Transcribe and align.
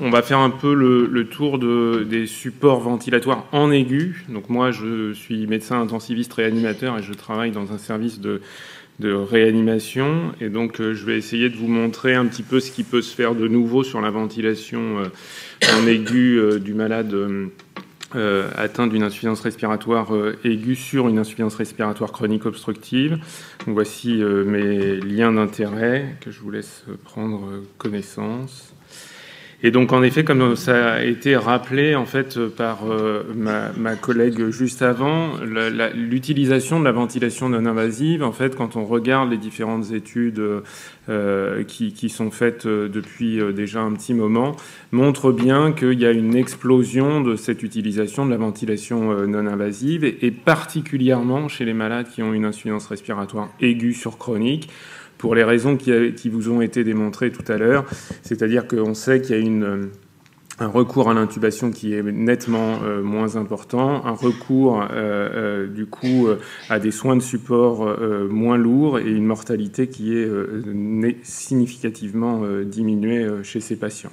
on 0.00 0.10
va 0.10 0.22
faire 0.22 0.38
un 0.38 0.50
peu 0.50 0.74
le, 0.74 1.28
tour 1.28 1.58
des 1.58 2.26
supports 2.26 2.80
ventilatoires 2.80 3.46
en 3.52 3.70
aigu. 3.70 4.24
Donc 4.28 4.48
moi, 4.48 4.70
je 4.70 5.12
suis 5.12 5.46
médecin 5.46 5.80
intensiviste 5.80 6.32
réanimateur 6.32 6.98
et 6.98 7.02
je 7.02 7.12
travaille 7.12 7.50
dans 7.50 7.72
un 7.72 7.78
service 7.78 8.20
de, 8.20 8.40
réanimation. 9.00 10.32
Et 10.40 10.48
donc, 10.48 10.80
euh, 10.80 10.94
je 10.94 11.04
vais 11.04 11.18
essayer 11.18 11.50
de 11.50 11.56
vous 11.56 11.68
montrer 11.68 12.14
un 12.14 12.24
petit 12.24 12.42
peu 12.42 12.60
ce 12.60 12.70
qui 12.70 12.82
peut 12.82 13.02
se 13.02 13.14
faire 13.14 13.34
de 13.34 13.46
nouveau 13.46 13.84
sur 13.84 14.00
la 14.00 14.10
ventilation 14.10 15.00
euh, 15.00 15.78
en 15.78 15.86
aigu 15.86 16.38
euh, 16.38 16.58
du 16.58 16.72
malade 16.72 17.14
atteint 18.56 18.86
d'une 18.86 19.02
insuffisance 19.02 19.40
respiratoire 19.40 20.08
aiguë 20.42 20.76
sur 20.76 21.08
une 21.08 21.18
insuffisance 21.18 21.56
respiratoire 21.56 22.12
chronique 22.12 22.46
obstructive. 22.46 23.18
voici 23.66 24.22
mes 24.22 24.96
liens 24.96 25.32
d'intérêt 25.32 26.16
que 26.22 26.30
je 26.30 26.40
vous 26.40 26.50
laisse 26.50 26.86
prendre 27.04 27.62
connaissance. 27.76 28.75
Et 29.62 29.70
donc, 29.70 29.92
en 29.94 30.02
effet, 30.02 30.22
comme 30.22 30.54
ça 30.54 30.94
a 30.94 31.02
été 31.02 31.34
rappelé 31.34 31.94
en 31.94 32.04
fait 32.04 32.38
par 32.38 32.80
euh, 32.90 33.22
ma, 33.34 33.96
collègue 33.96 34.50
juste 34.50 34.82
avant, 34.82 35.32
l'utilisation 35.94 36.78
de 36.78 36.84
la 36.84 36.92
ventilation 36.92 37.48
non 37.48 37.64
invasive, 37.64 38.22
en 38.22 38.32
fait, 38.32 38.54
quand 38.54 38.76
on 38.76 38.84
regarde 38.84 39.30
les 39.30 39.38
différentes 39.38 39.92
études 39.92 40.42
euh, 41.08 41.64
qui, 41.64 42.08
sont 42.10 42.30
faites 42.30 42.66
euh, 42.66 42.88
depuis 42.88 43.40
déjà 43.54 43.80
un 43.80 43.92
petit 43.94 44.12
moment, 44.12 44.56
montre 44.92 45.32
bien 45.32 45.72
qu'il 45.72 45.98
y 45.98 46.06
a 46.06 46.10
une 46.10 46.36
explosion 46.36 47.22
de 47.22 47.34
cette 47.34 47.62
utilisation 47.62 48.26
de 48.26 48.30
la 48.30 48.36
ventilation 48.36 49.26
non 49.26 49.46
invasive, 49.46 50.04
et, 50.04 50.26
et 50.26 50.30
particulièrement 50.30 51.48
chez 51.48 51.64
les 51.64 51.74
malades 51.74 52.08
qui 52.10 52.22
ont 52.22 52.34
une 52.34 52.44
insuffisance 52.44 52.86
respiratoire 52.86 53.48
aiguë 53.60 53.94
sur 53.94 54.18
chronique 54.18 54.68
pour 55.18 55.34
les 55.34 55.44
raisons 55.44 55.76
qui, 55.76 56.28
vous 56.28 56.50
ont 56.50 56.60
été 56.60 56.84
démontrées 56.84 57.30
tout 57.30 57.50
à 57.50 57.56
l'heure, 57.56 57.84
c'est-à-dire 58.22 58.66
qu'on 58.66 58.94
sait 58.94 59.20
qu'il 59.20 59.36
y 59.36 59.48
a 59.48 59.66
euh, 59.66 59.86
un 60.58 60.68
recours 60.68 61.10
à 61.10 61.14
l'intubation 61.14 61.70
qui 61.70 61.94
est 61.94 62.02
nettement 62.02 62.80
euh, 62.82 63.02
moins 63.02 63.36
important, 63.36 64.04
un 64.06 64.12
recours 64.12 64.86
euh, 64.90 65.66
du 65.66 65.86
coup 65.86 66.28
à 66.68 66.78
des 66.78 66.90
soins 66.90 67.16
de 67.16 67.22
support 67.22 67.98
moins 68.30 68.56
lourds 68.56 68.98
et 68.98 69.10
une 69.10 69.26
mortalité 69.26 69.86
qui 69.86 70.16
est 70.16 70.28
significativement 71.22 72.42
diminuée 72.64 73.26
chez 73.42 73.60
ces 73.60 73.76
patients. 73.76 74.12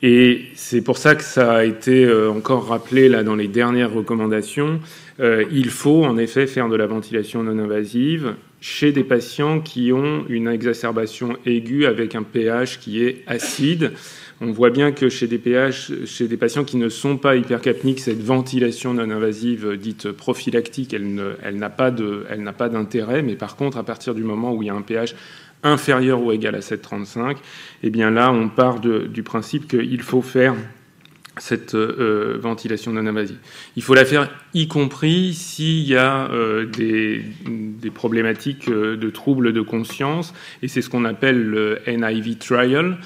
Et 0.00 0.42
c'est 0.54 0.80
pour 0.80 0.96
ça 0.96 1.16
que 1.16 1.24
ça 1.24 1.56
a 1.56 1.64
été 1.64 2.08
encore 2.28 2.68
rappelé 2.68 3.08
là 3.08 3.24
dans 3.24 3.34
les 3.34 3.48
dernières 3.48 3.92
recommandations. 3.92 4.80
il 5.18 5.70
faut 5.70 6.04
en 6.04 6.16
effet 6.18 6.46
faire 6.46 6.68
de 6.68 6.76
la 6.76 6.86
ventilation 6.86 7.42
non 7.42 7.58
invasive 7.58 8.36
chez 8.60 8.92
des 8.92 9.04
patients 9.04 9.60
qui 9.60 9.92
ont 9.92 10.24
une 10.28 10.48
exacerbation 10.48 11.36
aiguë 11.46 11.86
avec 11.86 12.14
un 12.14 12.22
pH 12.22 12.80
qui 12.80 13.04
est 13.04 13.22
acide. 13.26 13.92
On 14.40 14.52
voit 14.52 14.70
bien 14.70 14.92
que 14.92 15.08
chez 15.08 15.26
des 15.26 15.38
pH, 15.38 15.92
chez 16.06 16.28
des 16.28 16.36
patients 16.36 16.64
qui 16.64 16.76
ne 16.76 16.88
sont 16.88 17.16
pas 17.16 17.36
hypercapniques, 17.36 18.00
cette 18.00 18.22
ventilation 18.22 18.94
non 18.94 19.10
invasive 19.10 19.76
dite 19.76 20.12
prophylactique, 20.12 20.94
elle 20.94 21.56
n'a 21.56 21.70
pas 21.70 21.90
d'intérêt. 21.90 23.22
Mais 23.22 23.34
par 23.36 23.56
contre, 23.56 23.78
à 23.78 23.82
partir 23.82 24.14
du 24.14 24.22
moment 24.22 24.54
où 24.54 24.62
il 24.62 24.66
y 24.66 24.70
a 24.70 24.74
un 24.74 24.82
pH 24.82 25.14
inférieur 25.64 26.22
ou 26.22 26.30
égal 26.30 26.54
à 26.54 26.60
7,35, 26.60 27.36
eh 27.82 27.90
bien 27.90 28.10
là, 28.10 28.32
on 28.32 28.48
part 28.48 28.80
du 28.80 29.22
principe 29.24 29.66
qu'il 29.66 30.02
faut 30.02 30.22
faire 30.22 30.54
cette 31.40 31.74
euh, 31.74 32.38
ventilation 32.40 32.92
non 32.92 33.06
invasive. 33.06 33.38
Il 33.76 33.82
faut 33.82 33.94
la 33.94 34.04
faire 34.04 34.28
y 34.54 34.68
compris 34.68 35.34
s'il 35.34 35.86
y 35.86 35.96
a 35.96 36.30
euh, 36.30 36.66
des, 36.66 37.22
problématiques 37.90 38.68
euh, 38.68 38.96
de 38.96 39.10
troubles 39.10 39.52
de 39.52 39.60
conscience, 39.60 40.34
et 40.62 40.68
c'est 40.68 40.82
ce 40.82 40.90
qu'on 40.90 41.04
appelle 41.04 41.42
le 41.42 41.78
NIV 41.86 42.36
trial, 42.36 42.98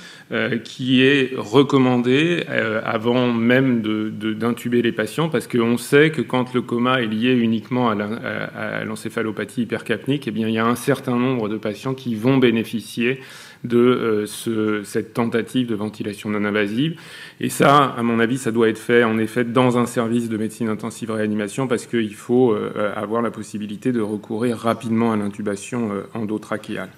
qui 0.64 1.02
est 1.02 1.32
recommandé 1.36 2.42
avant 2.84 3.30
même 3.30 3.82
d'intuber 3.82 4.80
les 4.80 4.90
patients, 4.90 5.28
parce 5.28 5.46
qu'on 5.46 5.76
sait 5.76 6.10
que 6.10 6.22
quand 6.22 6.54
le 6.54 6.62
coma 6.62 7.02
est 7.02 7.06
lié 7.06 7.34
uniquement 7.34 7.90
à 7.90 8.84
l'encéphalopathie 8.84 9.62
hypercapnique, 9.62 10.26
eh 10.26 10.30
bien, 10.30 10.48
il 10.48 10.54
y 10.54 10.58
a 10.58 10.64
un 10.64 10.74
certain 10.74 11.16
nombre 11.16 11.50
de 11.50 11.58
patients 11.58 11.92
qui 11.92 12.14
vont 12.14 12.38
bénéficier 12.38 13.20
de 13.64 13.78
euh, 13.78 14.26
ce, 14.26 14.82
cette 14.82 15.14
tentative 15.14 15.68
de 15.68 15.74
ventilation 15.74 16.30
non 16.30 16.44
invasive. 16.44 16.98
Et 17.40 17.48
ça, 17.48 17.94
à 17.96 18.02
mon 18.02 18.18
avis, 18.18 18.38
ça 18.38 18.50
doit 18.50 18.68
être 18.68 18.78
fait 18.78 19.04
en 19.04 19.18
effet 19.18 19.44
dans 19.44 19.78
un 19.78 19.86
service 19.86 20.28
de 20.28 20.36
médecine 20.36 20.68
intensive 20.68 21.10
réanimation 21.10 21.68
parce 21.68 21.86
qu'il 21.86 22.14
faut 22.14 22.52
euh, 22.52 22.92
avoir 22.96 23.22
la 23.22 23.30
possibilité 23.30 23.92
de 23.92 24.00
recourir 24.00 24.58
rapidement 24.58 25.12
à 25.12 25.16
l'intubation 25.16 25.92
euh, 25.92 26.02
endotrachéale. 26.14 26.90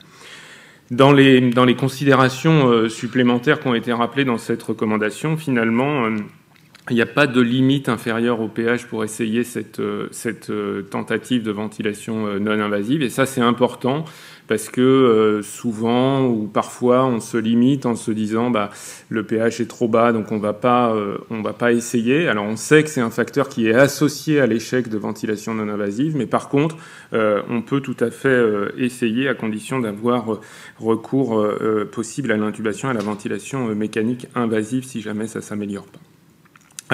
Dans 0.91 1.13
les, 1.13 1.41
dans 1.41 1.65
les 1.65 1.77
considérations 1.77 2.91
supplémentaires 2.91 3.59
qui 3.59 3.69
ont 3.69 3.75
été 3.75 3.91
rappelées 3.91 4.27
dans 4.27 4.37
cette 4.37 4.63
recommandation, 4.63 5.39
finalement, 5.39 6.11
il 6.91 6.97
n'y 6.97 7.03
a 7.03 7.06
pas 7.06 7.27
de 7.27 7.41
limite 7.41 7.89
inférieure 7.89 8.41
au 8.41 8.49
pH 8.49 8.84
pour 8.87 9.05
essayer 9.05 9.43
cette, 9.43 9.81
cette 10.11 10.53
tentative 10.91 11.43
de 11.43 11.50
ventilation 11.50 12.39
non 12.39 12.61
invasive. 12.61 13.03
Et 13.03 13.09
ça, 13.09 13.25
c'est 13.25 13.41
important 13.41 14.05
parce 14.47 14.69
que 14.69 14.81
euh, 14.81 15.43
souvent 15.43 16.27
ou 16.27 16.47
parfois 16.47 17.06
on 17.06 17.21
se 17.21 17.37
limite 17.37 17.87
en 17.87 17.95
se 17.95 18.11
disant 18.11 18.50
bah 18.50 18.71
le 19.09 19.22
pH 19.25 19.61
est 19.61 19.67
trop 19.67 19.89
bas 19.89 20.12
donc 20.12 20.33
on 20.33 20.43
euh, 20.45 21.19
on 21.31 21.43
va 21.43 21.53
pas 21.53 21.72
essayer. 21.72 22.28
Alors 22.28 22.45
on 22.45 22.56
sait 22.56 22.83
que 22.83 22.91
c'est 22.91 23.01
un 23.01 23.11
facteur 23.11 23.49
qui 23.49 23.69
est 23.69 23.75
associé 23.75 24.41
à 24.41 24.47
l'échec 24.47 24.89
de 24.89 24.99
ventilation 24.99 25.55
non 25.55 25.69
invasive, 25.69 26.16
mais 26.16 26.27
par 26.27 26.49
contre 26.49 26.77
euh, 27.12 27.43
on 27.49 27.62
peut 27.62 27.81
tout 27.81 27.97
à 28.01 28.11
fait 28.11 28.45
essayer 28.77 29.28
à 29.28 29.34
condition 29.34 29.81
d'avoir 29.81 30.41
recours 30.78 31.47
possible 31.93 32.33
à 32.33 32.37
l'intubation 32.37 32.89
et 32.89 32.91
à 32.91 32.95
la 32.95 33.03
ventilation 33.03 33.75
mécanique 33.75 34.27
invasive 34.34 34.84
si 34.84 35.01
jamais 35.01 35.27
ça 35.27 35.41
s'améliore 35.41 35.87
pas. 35.87 36.14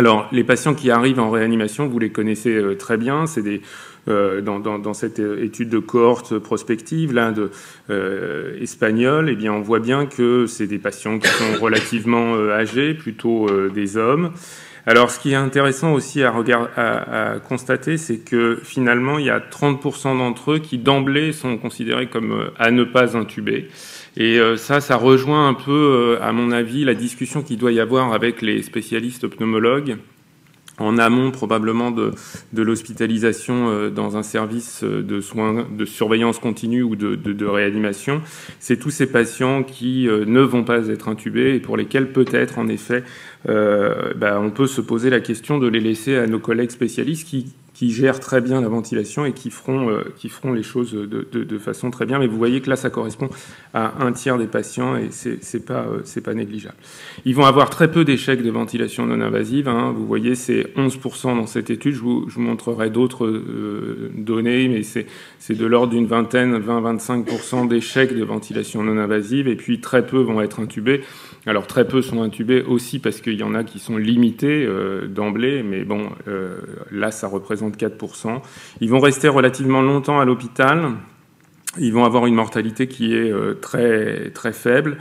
Alors, 0.01 0.29
les 0.33 0.45
patients 0.45 0.73
qui 0.73 0.91
arrivent 0.91 1.21
en 1.21 1.29
réanimation, 1.29 1.87
vous 1.87 1.99
les 1.99 2.09
connaissez 2.09 2.59
très 2.79 2.97
bien, 2.97 3.27
c'est 3.27 3.43
des 3.43 3.61
euh, 4.11 4.41
dans, 4.41 4.95
cette 4.95 5.19
étude 5.19 5.69
de 5.69 5.79
cohorte 5.79 6.39
prospective 6.39 7.13
là, 7.13 7.31
de, 7.33 7.51
euh, 7.91 8.61
espagnole, 8.61 9.31
eh 9.31 9.37
bien, 9.37 9.53
on 9.53 9.61
voit 9.61 9.81
bien 9.81 10.07
que 10.07 10.47
c'est 10.47 10.67
des 10.67 10.79
patients 10.79 11.19
qui 11.19 11.29
sont 11.29 11.61
relativement 11.61 12.35
euh, 12.35 12.53
âgés, 12.53 12.95
plutôt 12.95 13.49
des 13.71 13.97
hommes. 13.97 14.33
Alors, 14.87 15.11
ce 15.11 15.21
qui 15.21 15.33
est 15.33 15.37
intéressant 15.37 15.93
aussi 15.93 16.23
à, 16.23 16.33
à, 16.77 17.39
constater, 17.39 17.97
c'est 17.97 18.19
que 18.19 18.59
finalement, 18.63 19.19
il 19.19 19.27
y 19.27 19.31
a 19.31 19.39
30% 19.39 20.19
d'entre 20.19 20.53
eux 20.53 20.59
qui 20.59 20.79
d'emblée 20.79 21.33
sont 21.33 21.59
considérés 21.59 22.07
comme 22.07 22.51
à 22.59 22.71
ne 22.71 22.85
pas 22.85 23.17
intuber. 23.17 23.69
Et 24.17 24.41
ça, 24.57 24.81
ça 24.81 24.97
rejoint 24.97 25.49
un 25.49 25.55
peu, 25.55 26.19
à 26.23 26.33
mon 26.33 26.51
avis, 26.51 26.85
la 26.85 26.95
discussion 26.95 27.43
qu'il 27.43 27.59
doit 27.59 27.73
y 27.73 27.79
avoir 27.79 28.15
avec 28.15 28.41
les 28.41 28.63
spécialistes 28.63 29.29
pneumologues 29.29 29.99
en 30.81 30.99
amont 30.99 31.31
probablement 31.31 31.91
de, 31.91 32.13
l'hospitalisation 32.55 33.69
euh, 33.69 33.91
dans 33.91 34.17
un 34.17 34.23
service 34.23 34.83
euh, 34.83 35.03
de 35.03 35.21
soins 35.21 35.67
de 35.71 35.85
surveillance 35.85 36.39
continue 36.39 36.83
ou 36.83 36.97
de, 36.97 37.45
réanimation, 37.45 38.23
c'est 38.59 38.79
tous 38.79 38.91
ces 38.91 39.07
patients 39.07 39.63
qui 39.63 40.09
euh, 40.09 40.25
ne 40.25 40.41
vont 40.41 40.65
pas 40.65 40.89
être 40.89 41.09
intubés 41.09 41.55
et 41.55 41.61
pour 41.61 41.77
lesquels 41.77 42.13
peut-être 42.13 42.59
en 42.59 42.69
effet 42.69 43.05
bah, 43.47 44.39
on 44.39 44.51
peut 44.51 44.67
se 44.67 44.83
poser 44.83 45.09
la 45.09 45.21
question 45.21 45.59
de 45.59 45.67
les 45.67 45.81
laisser 45.81 46.17
à 46.17 46.27
nos 46.27 46.39
collègues 46.39 46.71
spécialistes 46.71 47.27
qui, 47.27 47.55
qui 47.81 47.91
gèrent 47.91 48.21
très 48.21 48.43
bien 48.43 48.61
la 48.61 48.69
ventilation 48.69 49.25
et 49.25 49.33
qui 49.33 49.49
feront, 49.49 49.89
euh, 49.89 50.03
qui 50.19 50.29
feront 50.29 50.53
les 50.53 50.63
choses 50.63 50.93
de, 50.93 51.27
de, 51.33 51.59
façon 51.59 51.91
très 51.91 52.05
bien. 52.05 52.19
Mais 52.19 52.27
vous 52.27 52.37
voyez 52.37 52.61
que 52.61 52.69
là, 52.69 52.77
ça 52.77 52.91
correspond 52.91 53.31
à 53.73 54.05
un 54.05 54.13
tiers 54.13 54.37
des 54.37 54.49
patients 54.49 54.99
et 54.99 55.09
c'est 55.11 55.65
pas, 55.65 55.87
euh, 55.87 56.21
pas 56.23 56.35
négligeable. 56.35 56.75
Ils 57.25 57.35
vont 57.35 57.47
avoir 57.47 57.71
très 57.71 57.91
peu 57.91 58.05
d'échecs 58.05 58.43
de 58.43 58.51
ventilation 58.51 59.07
non 59.07 59.23
invasive. 59.23 59.67
Hein. 59.67 59.95
Vous 59.97 60.07
voyez, 60.07 60.35
c'est 60.35 60.75
11% 60.77 61.35
dans 61.37 61.47
cette 61.47 61.71
étude. 61.71 61.95
Je 61.95 62.01
vous, 62.01 62.27
je 62.29 62.35
vous 62.35 62.43
montrerai 62.43 62.91
d'autres 62.91 63.25
euh, 63.25 64.11
données, 64.15 64.69
mais 64.69 64.83
c'est 64.83 65.55
de 65.55 65.65
l'ordre 65.65 65.95
d'une 65.95 66.07
vingtaine, 66.07 66.59
20-25% 66.59 67.67
d'échecs 67.67 68.15
de 68.15 68.25
ventilation 68.25 68.83
non 68.83 68.99
invasive. 68.99 69.49
Et 69.49 69.57
puis 69.57 69.81
très 69.81 70.07
peu 70.07 70.19
vont 70.19 70.43
être 70.43 70.61
intubés. 70.61 71.01
Alors 71.47 71.67
très 71.67 71.89
peu 71.89 72.03
sont 72.03 72.21
intubés 72.21 72.61
aussi 72.61 72.99
parce 72.99 73.23
qu'il 73.23 73.37
y 73.37 73.43
en 73.43 73.55
a 73.55 73.65
qui 73.65 73.79
sont 73.79 73.97
limités 73.97 74.69
d'emblée, 75.09 75.63
mais 75.63 75.85
bon, 75.85 76.11
là 76.91 77.11
ça 77.11 77.29
représente 77.29 77.70
4%. 77.77 78.41
Ils 78.81 78.91
vont 78.91 79.01
rester 79.01 79.29
relativement 79.29 79.83
longtemps 79.83 80.21
à 80.21 80.25
l'hôpital. 80.25 80.93
Ils 81.79 81.93
vont 81.93 82.05
avoir 82.05 82.27
une 82.27 82.35
mortalité 82.35 82.89
qui 82.89 83.15
est 83.15 83.31
euh, 83.31 83.55
très 83.55 84.31
très 84.31 84.53
faible, 84.53 84.99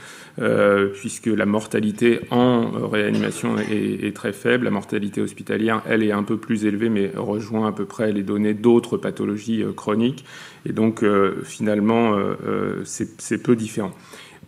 puisque 0.94 1.26
la 1.26 1.46
mortalité 1.46 2.22
en 2.30 2.88
réanimation 2.88 3.58
est, 3.58 4.06
est, 4.06 4.16
très 4.16 4.32
faible. 4.32 4.66
La 4.66 4.72
mortalité 4.72 5.20
hospitalière, 5.20 5.82
elle, 5.88 6.04
est 6.04 6.12
un 6.12 6.24
peu 6.24 6.38
plus 6.38 6.66
élevée, 6.66 6.90
mais 6.90 7.12
rejoint 7.16 7.68
à 7.68 7.72
peu 7.72 7.86
près 7.86 8.14
les 8.14 8.24
données 8.24 8.54
d'autres 8.54 8.98
pathologies 8.98 9.66
chroniques. 9.76 10.24
Et 10.66 10.72
donc, 10.72 11.04
finalement, 11.44 12.18
c'est 12.86 13.44
peu 13.44 13.58
différent. 13.58 13.92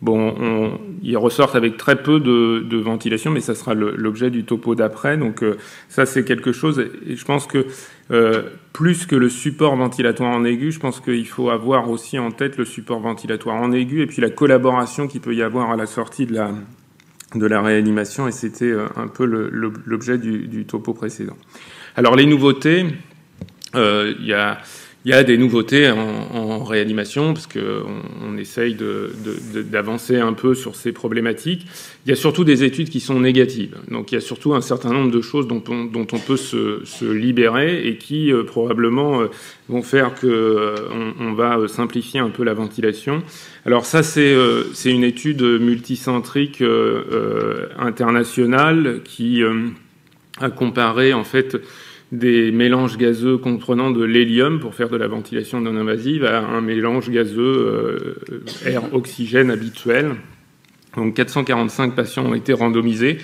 Bon, 0.02 0.34
on, 0.40 0.80
ils 1.04 1.18
ressortent 1.18 1.56
avec 1.56 1.78
très 1.78 2.02
peu 2.02 2.20
de, 2.20 2.78
ventilation, 2.78 3.30
mais 3.30 3.40
ça 3.40 3.54
sera 3.54 3.76
l'objet 3.76 4.32
du 4.32 4.44
topo 4.46 4.74
d'après. 4.74 5.16
Donc 5.16 5.44
euh, 5.44 5.58
ça, 5.90 6.08
c'est 6.08 6.24
quelque 6.26 6.52
chose. 6.52 6.84
Et 7.08 7.16
je 7.16 7.24
pense 7.24 7.46
que 7.46 7.68
euh, 8.10 8.44
plus 8.74 9.06
que 9.06 9.16
le 9.16 9.30
support 9.30 9.76
ventilatoire 9.76 10.34
en 10.34 10.44
aigu, 10.44 10.72
je 10.72 10.80
pense 10.80 11.00
qu'il 11.02 11.28
faut 11.28 11.52
avoir 11.52 11.90
aussi 11.90 12.18
en 12.18 12.32
tête 12.32 12.58
le 12.58 12.66
support 12.66 13.00
ventilatoire 13.00 13.56
en 13.58 13.72
aigu 13.72 14.02
et 14.02 14.08
puis 14.08 14.22
la 14.22 14.32
collaboration 14.32 15.08
qu'il 15.08 15.22
peut 15.22 15.36
y 15.36 15.44
avoir 15.44 15.70
à 15.70 15.76
la 15.76 15.86
sortie 15.86 16.26
de 16.26 16.34
la, 16.34 16.52
de 17.36 17.46
la 17.46 17.62
réanimation, 17.62 18.28
et 18.28 18.32
c'était 18.32 18.74
un 18.96 19.08
peu 19.08 19.26
l'objet 19.26 20.18
du, 20.18 20.48
du, 20.48 20.66
topo 20.66 20.94
précédent. 20.94 21.38
Alors 21.96 22.16
les 22.16 22.26
nouveautés, 22.26 22.86
il 23.76 24.26
y 24.26 24.34
a 24.34 24.58
il 25.04 25.12
y 25.12 25.14
a 25.14 25.24
des 25.24 25.38
nouveautés 25.38 25.90
en, 25.90 26.64
réanimation 26.64 27.34
parce 27.34 27.48
qu'on 27.48 28.02
on 28.24 28.38
essaye 28.38 28.76
d'avancer 28.76 30.18
un 30.18 30.34
peu 30.34 30.54
sur 30.54 30.76
ces 30.76 30.92
problématiques. 30.92 31.66
Il 32.06 32.10
y 32.10 32.12
a 32.12 32.16
surtout 32.16 32.44
des 32.44 32.64
études 32.64 32.90
qui 32.90 33.00
sont 33.00 33.20
négatives. 33.20 33.76
Donc 33.90 34.12
il 34.12 34.16
y 34.16 34.18
a 34.18 34.22
surtout 34.22 34.54
un 34.54 34.62
certain 34.62 34.94
nombre 34.94 35.12
de 35.12 35.22
choses 35.22 35.48
dont 35.48 35.64
on, 35.68 36.20
peut 36.20 36.38
se, 36.38 37.12
libérer 37.12 37.88
et 37.88 37.98
qui 37.98 38.32
euh, 38.32 38.44
probablement 38.44 39.22
euh, 39.22 39.28
vont 39.70 39.82
faire 39.82 40.14
qu'on 40.14 40.28
euh, 40.28 41.34
va 41.36 41.68
simplifier 41.68 42.20
un 42.20 42.30
peu 42.30 42.44
la 42.44 42.54
ventilation. 42.54 43.24
Alors 43.66 43.86
ça 43.86 44.04
c'est 44.04 44.36
une 44.86 45.04
étude 45.04 45.42
multicentrique 45.42 46.64
internationale 47.78 49.02
qui 49.04 49.42
a 50.40 50.50
comparé 50.50 51.14
en 51.14 51.24
fait 51.24 51.58
des 52.12 52.52
mélanges 52.52 52.98
gazeux 52.98 53.38
comprenant 53.38 53.92
de 53.92 54.04
l'hélium 54.04 54.60
pour 54.60 54.76
faire 54.76 54.90
de 54.90 54.98
la 54.98 55.08
ventilation 55.08 55.62
non 55.62 55.78
invasive 55.78 56.26
à 56.26 56.40
un 56.40 56.62
mélange 56.62 57.10
gazeux 57.10 58.18
euh, 58.30 58.44
air-oxygène 58.66 59.50
habituel. 59.50 60.16
Donc 60.98 61.14
445 61.16 61.96
patients 61.96 62.26
ont 62.26 62.34
été 62.34 62.52
randomisés. 62.52 63.20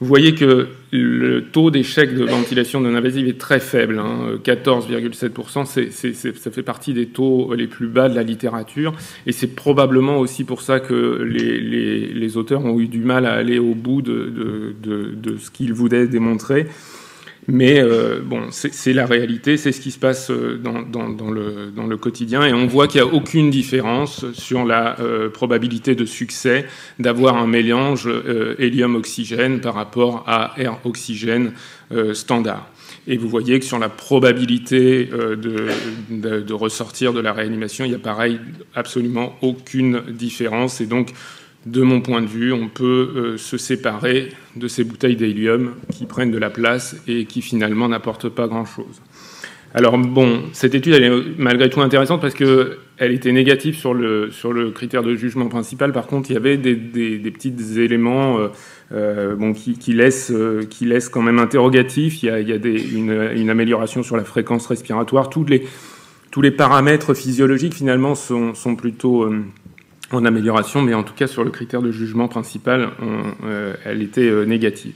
Vous 0.00 0.06
voyez 0.06 0.34
que 0.34 0.68
le 0.92 1.44
taux 1.50 1.70
d'échec 1.70 2.14
de 2.14 2.24
ventilation 2.24 2.80
non 2.80 2.94
invasive 2.94 3.28
est 3.28 3.38
très 3.38 3.60
faible, 3.60 3.98
hein, 3.98 4.38
14,7%. 4.42 6.34
ça 6.34 6.50
fait 6.50 6.62
partie 6.62 6.94
des 6.94 7.06
taux 7.06 7.52
les 7.54 7.66
plus 7.66 7.86
bas 7.86 8.08
de 8.08 8.14
la 8.14 8.22
littérature. 8.22 8.94
Et 9.26 9.32
c'est 9.32 9.54
probablement 9.54 10.18
aussi 10.18 10.44
pour 10.44 10.62
ça 10.62 10.80
que 10.80 11.22
les, 11.22 12.36
auteurs 12.38 12.64
ont 12.64 12.80
eu 12.80 12.88
du 12.88 13.00
mal 13.00 13.26
à 13.26 13.32
aller 13.32 13.58
au 13.58 13.74
bout 13.74 14.00
de, 14.00 14.74
de 14.82 15.36
ce 15.36 15.50
qu'ils 15.50 15.74
voulaient 15.74 16.06
démontrer. 16.06 16.66
Mais 17.52 17.80
euh, 17.80 18.20
bon, 18.24 18.46
c'est 18.50 18.92
la 18.92 19.06
réalité, 19.06 19.56
c'est 19.56 19.72
ce 19.72 19.80
qui 19.80 19.90
se 19.90 19.98
passe 19.98 20.30
euh, 20.30 20.56
dans, 20.56 20.72
le, 21.30 21.96
quotidien, 21.96 22.46
et 22.46 22.52
on 22.52 22.66
voit 22.66 22.86
qu'il 22.86 23.02
n'y 23.02 23.08
a 23.08 23.12
aucune 23.12 23.50
différence 23.50 24.24
sur 24.32 24.64
la 24.64 25.00
euh, 25.00 25.28
probabilité 25.28 25.96
de 25.96 26.04
succès 26.04 26.66
d'avoir 27.00 27.36
un 27.36 27.48
mélange 27.48 28.08
hélium-oxygène 28.58 29.60
par 29.60 29.74
rapport 29.74 30.24
à 30.28 30.54
air-oxygène 30.58 31.52
standard. 32.12 32.70
Et 33.08 33.16
vous 33.16 33.28
voyez 33.28 33.58
que 33.58 33.64
sur 33.64 33.78
la 33.78 33.88
probabilité 33.88 35.06
de, 35.06 35.34
de, 36.10 36.40
de, 36.40 36.54
ressortir 36.54 37.12
de 37.12 37.20
la 37.20 37.32
réanimation, 37.32 37.84
il 37.84 37.88
n'y 37.88 37.94
a 37.94 37.98
pareil 37.98 38.38
absolument 38.74 39.36
aucune 39.42 40.02
différence, 40.08 40.80
et 40.80 40.86
donc 40.86 41.12
de 41.66 41.82
mon 41.82 42.00
point 42.00 42.22
de 42.22 42.26
vue, 42.26 42.52
on 42.52 42.68
peut 42.68 43.12
euh, 43.14 43.36
se 43.36 43.58
séparer 43.58 44.30
de 44.56 44.66
ces 44.66 44.82
bouteilles 44.82 45.16
d'hélium 45.16 45.74
qui 45.92 46.06
prennent 46.06 46.30
de 46.30 46.38
la 46.38 46.50
place 46.50 46.96
et 47.06 47.26
qui 47.26 47.42
finalement 47.42 47.88
n'apportent 47.88 48.30
pas 48.30 48.46
grand-chose. 48.48 49.02
Alors 49.72 49.98
bon, 49.98 50.42
cette 50.52 50.74
étude 50.74 50.94
elle 50.94 51.04
est 51.04 51.22
malgré 51.38 51.70
tout 51.70 51.80
intéressante 51.80 52.20
parce 52.20 52.34
qu'elle 52.34 53.12
était 53.12 53.30
négative 53.30 53.76
sur 53.76 53.94
le, 53.94 54.30
sur 54.32 54.52
le 54.52 54.70
critère 54.72 55.02
de 55.02 55.14
jugement 55.14 55.46
principal. 55.46 55.92
Par 55.92 56.08
contre, 56.08 56.30
il 56.30 56.34
y 56.34 56.36
avait 56.36 56.56
des, 56.56 56.74
des, 56.74 57.30
petits 57.30 57.54
éléments 57.78 58.38
euh, 58.38 58.48
euh, 58.92 59.36
bon, 59.36 59.52
qui, 59.52 59.78
qui, 59.78 59.92
laissent, 59.92 60.32
qui 60.70 60.86
laissent 60.86 61.08
quand 61.08 61.22
même 61.22 61.38
interrogatifs. 61.38 62.22
Il 62.22 62.26
y 62.26 62.30
a, 62.30 62.40
il 62.40 62.48
y 62.48 62.52
a 62.52 62.56
une, 63.36 63.50
amélioration 63.50 64.02
sur 64.02 64.16
la 64.16 64.24
fréquence 64.24 64.66
respiratoire. 64.66 65.30
Tous 65.30 65.44
les, 65.44 65.62
tous 66.32 66.42
les 66.42 66.50
paramètres 66.50 67.14
physiologiques 67.14 67.74
finalement 67.74 68.16
sont, 68.16 68.54
sont 68.54 68.74
plutôt 68.74 69.30
en 70.12 70.24
amélioration, 70.24 70.82
mais 70.82 70.94
en 70.94 71.02
tout 71.02 71.14
cas 71.14 71.26
sur 71.26 71.44
le 71.44 71.50
critère 71.50 71.82
de 71.82 71.92
jugement 71.92 72.28
principal, 72.28 72.90
euh, 73.44 73.74
elle 73.84 74.02
était 74.02 74.28
euh, 74.28 74.44
négative. 74.44 74.92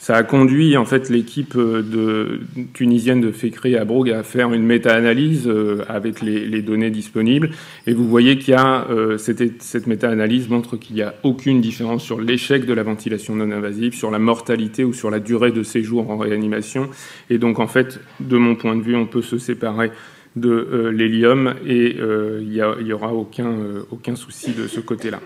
Ça 0.00 0.14
a 0.14 0.22
conduit 0.22 0.76
en 0.76 0.84
fait 0.84 1.08
l'équipe 1.08 1.56
euh, 1.56 1.82
de, 1.82 2.40
tunisienne 2.74 3.20
de 3.20 3.32
Fécré 3.32 3.76
à 3.76 3.84
Brogue 3.84 4.10
à 4.10 4.22
faire 4.22 4.52
une 4.52 4.62
méta-analyse 4.62 5.50
avec 5.88 6.20
les, 6.20 6.62
données 6.62 6.90
disponibles. 6.90 7.50
Et 7.86 7.94
vous 7.94 8.06
voyez 8.08 8.38
qu'il 8.38 8.54
y 8.54 8.56
a 8.56 8.86
cette, 9.16 9.62
cette 9.62 9.86
méta-analyse 9.86 10.48
montre 10.48 10.76
qu'il 10.76 10.96
n'y 10.96 11.02
a 11.02 11.14
aucune 11.22 11.60
différence 11.60 12.02
sur 12.02 12.20
l'échec 12.20 12.66
de 12.66 12.72
la 12.72 12.82
ventilation 12.82 13.34
non 13.34 13.50
invasive, 13.50 13.94
sur 13.94 14.10
la 14.10 14.18
mortalité 14.18 14.84
ou 14.84 14.92
sur 14.92 15.10
la 15.10 15.20
durée 15.20 15.52
de 15.52 15.62
séjour 15.62 16.10
en 16.10 16.16
réanimation. 16.16 16.90
Et 17.30 17.38
donc 17.38 17.58
en 17.58 17.66
fait, 17.66 18.00
de 18.20 18.36
mon 18.36 18.54
point 18.54 18.76
de 18.76 18.82
vue, 18.82 18.96
on 18.96 19.06
peut 19.06 19.22
se 19.22 19.38
séparer 19.38 19.90
de 20.40 20.50
euh, 20.50 20.90
l'hélium 20.90 21.54
et 21.66 21.96
euh, 22.00 22.40
il 22.42 22.84
n'y 22.84 22.92
aura 22.92 23.12
aucun, 23.12 23.46
euh, 23.46 23.82
aucun 23.90 24.16
souci 24.16 24.52
de 24.52 24.66
ce 24.66 24.80
côté-là. 24.80 25.20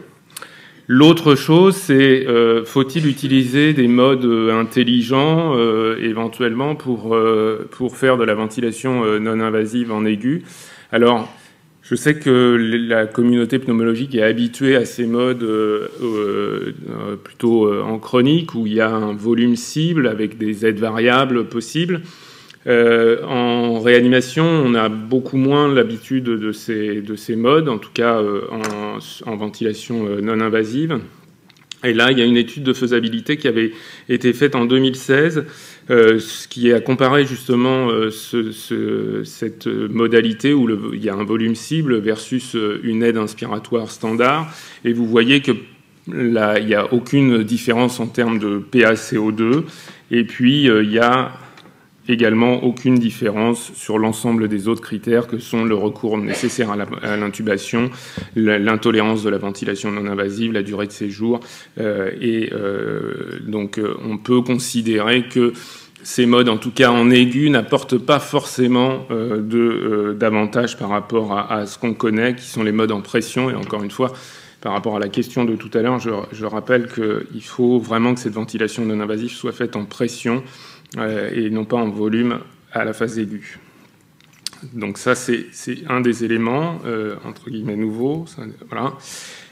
L'autre 0.89 1.37
chose, 1.37 1.77
c'est 1.77 2.27
faut-il 2.67 3.07
utiliser 3.07 3.73
des 3.73 3.87
modes 3.87 4.29
intelligents 4.51 5.57
éventuellement 5.97 6.75
pour, 6.75 7.17
pour 7.71 7.97
faire 7.97 8.19
de 8.19 8.25
la 8.25 8.35
ventilation 8.35 9.21
non 9.21 9.39
invasive 9.41 9.93
en 9.93 10.05
aigu? 10.05 10.43
Alors, 10.91 11.33
je 11.83 11.95
sais 11.95 12.19
que 12.19 12.57
la 12.89 13.07
communauté 13.07 13.61
pneumologique 13.61 14.17
est 14.17 14.25
habituée 14.25 14.75
à 14.75 14.85
ces 14.85 15.07
modes 15.07 15.49
plutôt 17.23 17.73
en 17.73 17.99
chronique 18.01 18.57
où 18.57 18.67
il 18.67 18.75
y 18.75 18.81
a 18.81 18.91
un 18.91 19.15
volume 19.15 19.55
cible 19.55 20.09
avec 20.09 20.37
des 20.37 20.67
aides 20.67 20.81
variables 20.81 21.45
possibles. 21.45 22.03
Euh, 22.67 23.23
en 23.25 23.81
réanimation, 23.81 24.45
on 24.45 24.75
a 24.75 24.89
beaucoup 24.89 25.37
moins 25.37 25.73
l'habitude 25.73 26.25
de 26.25 26.53
ces, 26.53 27.01
de 27.01 27.17
ces 27.17 27.35
modes, 27.35 27.69
en 27.69 27.79
tout 27.79 27.91
cas 27.93 28.21
euh, 28.21 28.43
en, 29.27 29.37
ventilation 29.37 30.07
euh, 30.07 30.21
non 30.21 30.41
invasive. 30.41 31.01
Et 31.85 31.93
là, 31.93 32.13
il 32.13 32.19
y 32.19 32.23
a 32.23 32.25
une 32.25 32.37
étude 32.37 32.63
de 32.63 32.73
faisabilité 32.73 33.37
qui 33.37 33.49
avait 33.49 33.73
été 34.09 34.33
faite 34.33 34.55
en 34.55 34.67
2016, 34.67 35.45
ce 35.89 36.47
qui 36.47 36.73
a 36.73 36.79
comparé 36.79 37.27
justement 37.27 37.89
ce, 38.13 39.25
cette 39.25 39.67
modalité 39.67 40.55
où 40.55 40.95
il 40.95 41.05
y 41.05 41.09
a 41.09 41.15
un 41.15 41.25
volume 41.25 41.57
cible 41.57 41.99
versus 41.99 42.57
une 42.85 43.03
aide 43.03 43.17
inspiratoire 43.17 43.91
standard. 43.91 44.55
Et 44.85 44.93
vous 44.93 45.09
voyez 45.09 45.41
que 45.41 45.51
là, 46.07 46.61
il 46.61 46.67
n'y 46.67 46.77
a 46.77 46.93
aucune 46.95 47.43
différence 47.43 47.99
en 47.99 48.07
termes 48.07 48.39
de 48.39 48.61
PaCO2. 48.61 49.65
Et 50.13 50.23
puis, 50.23 50.67
il 50.67 50.93
y 50.93 51.01
a 51.01 51.33
également 52.09 52.65
aucune 52.65 52.97
différence 52.97 53.73
sur 53.75 53.99
l'ensemble 53.99 54.49
des 54.49 54.69
autres 54.69 54.83
critères 54.83 55.29
que 55.29 55.39
sont 55.39 55.65
le 55.65 55.75
recours 55.75 56.19
nécessaire 56.19 56.71
à 56.71 57.17
l'intubation, 57.17 57.91
l'intolérance 58.35 59.23
de 59.23 59.31
la 59.31 59.39
ventilation 59.39 59.91
non 59.93 60.11
invasive, 60.11 60.53
la 60.53 60.63
durée 60.63 60.87
de 60.87 60.93
séjour. 60.93 61.41
Euh, 61.79 62.11
et 62.21 62.51
euh, 62.53 63.39
donc 63.47 63.79
euh, 63.79 63.95
on 64.05 64.19
peut 64.19 64.41
considérer 64.41 65.29
que 65.29 65.53
ces 66.03 66.27
modes, 66.27 66.49
en 66.49 66.57
tout 66.57 66.73
cas 66.73 66.91
en 66.91 67.11
aigu, 67.11 67.49
n'apportent 67.49 67.99
pas 67.99 68.19
forcément 68.19 69.07
de 69.09 70.17
d'avantages 70.19 70.77
par 70.77 70.89
rapport 70.89 71.39
à, 71.39 71.65
ce 71.67 71.79
qu'on 71.79 71.95
connaît, 71.95 72.35
qui 72.35 72.45
sont 72.45 72.65
les 72.65 72.73
modes 72.73 72.91
en 72.91 73.01
pression. 73.01 73.51
Et 73.51 73.55
encore 73.55 73.85
une 73.85 73.91
fois, 73.93 74.13
par 74.61 74.73
rapport 74.73 74.97
à 74.97 74.99
la 74.99 75.09
question 75.09 75.45
de 75.45 75.55
tout 75.55 75.71
à 75.75 75.81
l'heure, 75.81 76.01
je, 76.01 76.11
je 76.33 76.45
rappelle 76.45 76.89
qu'il 76.89 77.45
faut 77.45 77.79
vraiment 77.79 78.15
que 78.15 78.21
cette 78.21 78.33
ventilation 78.33 78.85
non 78.85 78.99
invasive 78.99 79.31
soit 79.31 79.53
faite 79.53 79.77
en 79.77 79.85
pression 79.85 80.43
et 80.99 81.51
non 81.51 81.65
pas 81.65 81.77
en 81.77 81.89
volume 81.89 82.39
à 82.73 82.85
la 82.85 82.93
phase 82.93 83.19
aiguë. 83.19 83.59
Donc 84.73 84.99
ça, 84.99 85.15
c'est 85.15 85.49
un 85.89 86.01
des 86.01 86.25
éléments, 86.25 86.81
euh, 86.87 87.17
entre 87.25 87.51
guillemets, 87.51 87.77
nouveaux. 87.77 88.27
Voilà. 88.69 88.93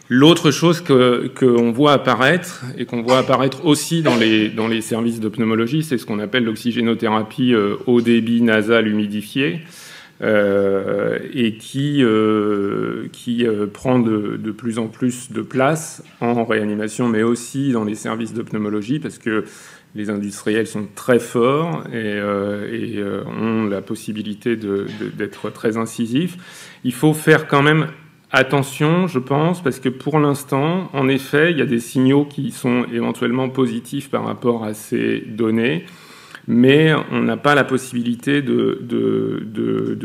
L'autre 0.09 0.51
chose 0.51 0.81
qu'on 0.81 1.29
que 1.35 1.71
voit 1.71 1.93
apparaître, 1.93 2.65
et 2.77 2.85
qu'on 2.85 3.03
voit 3.03 3.19
apparaître 3.19 3.65
aussi 3.65 4.03
dans 4.03 4.17
les, 4.17 4.49
dans 4.49 4.67
les 4.67 4.81
services 4.81 5.21
de 5.21 5.29
pneumologie, 5.29 5.83
c'est 5.83 5.99
ce 5.99 6.07
qu'on 6.07 6.19
appelle 6.19 6.45
l'oxygénothérapie 6.45 7.55
euh, 7.55 7.77
haut 7.87 8.01
débit 8.01 8.43
nasal 8.43 8.89
humidifié, 8.89 9.55
euh, 9.55 9.59
et 10.23 11.57
qui, 11.59 12.05
euh, 12.05 13.09
qui 13.13 13.47
prend 13.73 13.99
de, 13.99 14.37
de, 14.37 14.51
plus 14.51 14.79
en 14.79 14.87
plus 14.89 15.33
de 15.33 15.41
place 15.41 16.03
en 16.21 16.45
réanimation, 16.45 17.09
mais 17.09 17.23
aussi 17.23 17.73
dans 17.73 17.85
les 17.85 17.95
services 17.95 18.35
de 18.35 18.43
pneumologie, 18.43 18.99
parce 18.99 19.19
que 19.19 19.45
les 19.95 20.11
industriels 20.11 20.67
sont 20.67 20.87
très 20.95 21.19
forts 21.19 21.85
et, 21.89 21.95
euh, 21.95 22.67
euh, 22.97 23.25
ont 23.25 23.69
la 23.69 23.83
possibilité 23.83 24.57
d'être 24.57 25.51
très 25.51 25.77
incisifs. 25.77 26.37
Il 26.85 26.93
faut 26.93 27.15
faire 27.15 27.49
quand 27.49 27.63
même 27.63 27.89
attention, 28.31 29.09
je 29.09 29.19
pense, 29.19 29.63
parce 29.63 29.81
que 29.81 29.89
pour 29.89 30.21
l'instant, 30.21 30.89
en 30.93 31.09
effet, 31.09 31.51
il 31.51 31.59
y 31.59 31.63
a 31.63 31.67
des 31.67 31.81
signaux 31.81 32.25
qui 32.25 32.53
sont 32.53 32.87
éventuellement 32.93 33.49
positifs 33.49 34.11
par 34.11 34.25
rapport 34.25 34.63
à 34.65 34.75
ces 34.75 35.21
données, 35.27 35.85
mais 36.47 36.93
on 37.11 37.23
n'a 37.23 37.37
pas 37.37 37.55
la 37.55 37.65
possibilité 37.65 38.43
de, 38.43 38.79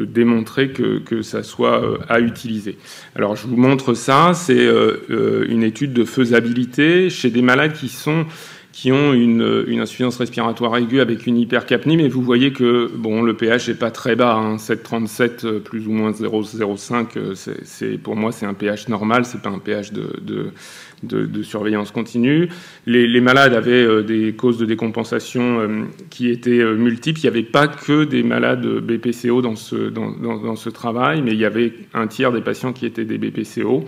démontrer 0.06 0.70
que, 0.70 1.22
ça 1.22 1.44
soit 1.44 1.84
euh, 1.84 1.98
à 2.08 2.20
utiliser. 2.20 2.78
Alors 3.16 3.36
je 3.36 3.48
vous 3.48 3.58
montre 3.58 3.94
ça, 3.94 4.34
c'est 4.34 4.68
une 5.10 5.64
étude 5.64 5.94
de 5.94 6.06
faisabilité 6.06 7.10
chez 7.10 7.30
des 7.30 7.42
malades 7.42 7.74
qui 7.74 7.90
sont 7.90 8.26
qui 8.76 8.92
ont 8.92 9.14
une, 9.14 9.64
une, 9.68 9.80
insuffisance 9.80 10.18
respiratoire 10.18 10.76
aiguë 10.76 11.00
avec 11.00 11.26
une 11.28 11.38
hypercapnie, 11.38 11.96
mais 11.96 12.10
vous 12.10 12.22
voyez 12.22 12.52
que 12.52 12.92
bon, 12.94 13.22
le 13.22 13.34
pH 13.34 13.70
n'est 13.70 13.76
pas 13.76 13.90
très 13.90 14.18
bas, 14.18 14.34
hein, 14.36 14.58
7,37 14.58 15.62
plus 15.62 15.88
ou 15.88 15.92
moins 15.92 16.12
0,05, 16.12 17.36
c'est 17.64 17.98
pour 17.98 18.18
moi 18.18 18.34
c'est 18.34 18.46
un 18.46 18.54
pH 18.54 18.90
normal, 18.90 19.24
c'est 19.24 19.42
pas 19.42 19.50
un 19.50 19.60
pH 19.60 19.94
de, 19.94 20.20
de, 20.22 20.52
de, 21.04 21.26
de 21.26 21.42
surveillance 21.42 21.92
continue. 21.92 22.50
Les, 22.86 23.08
les, 23.08 23.22
malades 23.22 23.54
avaient 23.54 23.72
euh, 23.72 24.04
des 24.04 24.34
causes 24.34 24.58
de 24.58 24.66
décompensation 24.66 25.62
euh, 25.62 25.84
qui 26.10 26.30
étaient 26.30 26.60
euh, 26.60 26.76
multiples. 26.76 27.22
Il 27.22 27.24
n'y 27.24 27.30
avait 27.30 27.44
pas 27.44 27.70
que 27.70 28.04
des 28.04 28.24
malades 28.24 28.66
BPCO 28.66 29.42
dans 29.42 29.56
ce, 29.56 29.88
dans, 29.88 30.12
dans 30.12 30.56
ce 30.58 30.70
travail, 30.70 31.22
mais 31.22 31.32
il 31.32 31.40
y 31.40 31.46
avait 31.46 31.72
un 31.94 32.08
tiers 32.08 32.34
des 32.34 32.42
patients 32.42 32.74
qui 32.74 32.86
étaient 32.86 33.06
des 33.06 33.18
BPCO 33.18 33.86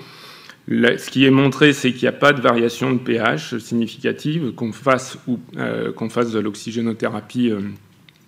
ce 0.69 1.09
qui 1.09 1.25
est 1.25 1.31
montré, 1.31 1.71
c'est 1.71 1.91
qu'il 1.91 2.03
n'y 2.03 2.09
a 2.09 2.19
pas 2.19 2.33
de 2.33 2.41
variation 2.41 2.91
de 2.91 2.97
pH 2.97 3.57
significative, 3.57 4.51
qu'on 4.53 4.74
fasse, 4.74 5.17
euh, 5.57 5.93
qu'on 5.93 6.09
fasse 6.09 6.31
de 6.31 6.39
l'oxygénothérapie 6.39 7.51
euh, 7.51 7.62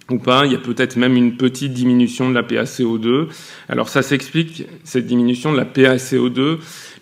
ou 0.10 0.19
pas. 0.19 0.46
Il 0.46 0.53
y 0.53 0.55
a 0.55 0.60
peut-être 0.60 0.96
même 0.96 1.17
une 1.17 1.36
petite 1.36 1.74
diminution 1.74 2.29
de 2.29 2.36
la 2.36 2.43
PaCO2. 2.43 3.27
Alors 3.67 3.89
ça 3.89 4.01
s'explique, 4.01 4.65
cette 4.86 5.05
diminution 5.05 5.51
de 5.51 5.58
la 5.58 5.65
PaCO2, 5.65 6.60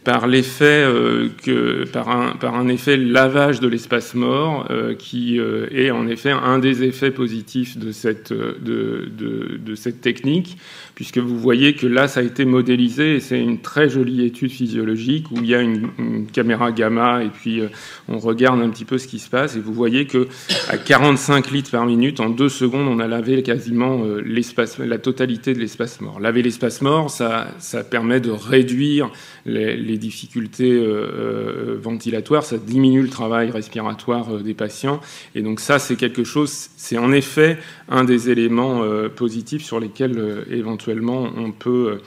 par 0.08 0.26
l'effet 0.26 0.86
euh, 0.86 1.28
que 1.44 1.84
par 1.84 2.08
un 2.08 2.32
par 2.38 2.56
un 2.56 2.70
effet 2.70 2.96
lavage 2.96 3.60
de 3.60 3.68
l'espace 3.68 4.16
mort 4.16 4.66
euh, 4.70 4.96
qui 4.96 5.38
euh, 5.38 5.68
est 5.74 5.92
en 5.92 6.08
effet 6.08 6.32
un 6.32 6.60
des 6.60 6.84
effets 6.86 7.12
positifs 7.12 7.78
de 7.78 7.92
cette 7.92 8.32
de, 8.32 9.12
de, 9.12 9.76
cette 9.76 10.00
technique 10.00 10.58
puisque 10.96 11.18
vous 11.18 11.38
voyez 11.38 11.74
que 11.74 11.88
là 11.88 12.08
ça 12.08 12.22
a 12.22 12.24
été 12.24 12.46
modélisé 12.46 13.16
et 13.16 13.20
c'est 13.20 13.38
une 13.38 13.60
très 13.60 13.90
jolie 13.90 14.26
étude 14.26 14.50
physiologique 14.50 15.30
où 15.30 15.40
il 15.40 15.48
y 15.48 15.56
a 15.56 15.60
une, 15.60 15.90
caméra 16.32 16.72
gamma 16.72 17.22
et 17.24 17.30
puis 17.30 17.62
on 18.08 18.18
regarde 18.18 18.62
un 18.62 18.70
petit 18.70 18.86
peu 18.86 18.98
ce 18.98 19.08
qui 19.08 19.20
se 19.20 19.30
passe 19.30 19.58
et 19.58 19.60
vous 19.60 19.74
voyez 19.74 20.06
que 20.06 20.30
à 20.70 20.78
45 20.78 21.52
litres 21.52 21.72
par 21.72 21.86
minute 21.86 22.22
en 22.22 22.30
deux 22.30 22.50
secondes 22.50 22.88
on 22.88 23.00
a 23.00 23.08
lavé 23.08 23.44
quasiment 23.44 24.04
l'espace 24.24 24.80
la 24.80 25.00
totalité 25.00 25.54
de 25.54 25.60
l'espace 25.60 26.00
mort. 26.00 26.22
Laver 26.22 26.44
l'espace 26.44 26.82
mort 26.82 27.10
ça 27.10 27.50
ça 27.60 27.84
permet 27.84 28.22
de 28.22 28.32
réduire 28.32 29.12
les 29.46 29.97
difficultés 29.98 30.72
euh, 30.72 31.74
euh, 31.74 31.80
ventilatoires, 31.82 32.44
ça 32.44 32.58
diminue 32.58 33.02
le 33.02 33.10
travail 33.10 33.52
respiratoire 33.52 34.36
euh, 34.36 34.42
des 34.42 34.54
patients. 34.54 35.00
Et 35.36 35.42
donc 35.42 35.60
ça, 35.60 35.80
c'est 35.80 35.96
quelque 35.96 36.24
chose, 36.24 36.70
c'est 36.78 36.98
en 36.98 37.12
effet 37.12 37.58
un 37.90 38.04
des 38.04 38.30
éléments 38.30 38.82
positifs 39.16 39.64
sur 39.64 39.80
lesquels 39.80 40.46
éventuellement 40.50 41.30
on 41.38 41.52
peut 41.52 42.00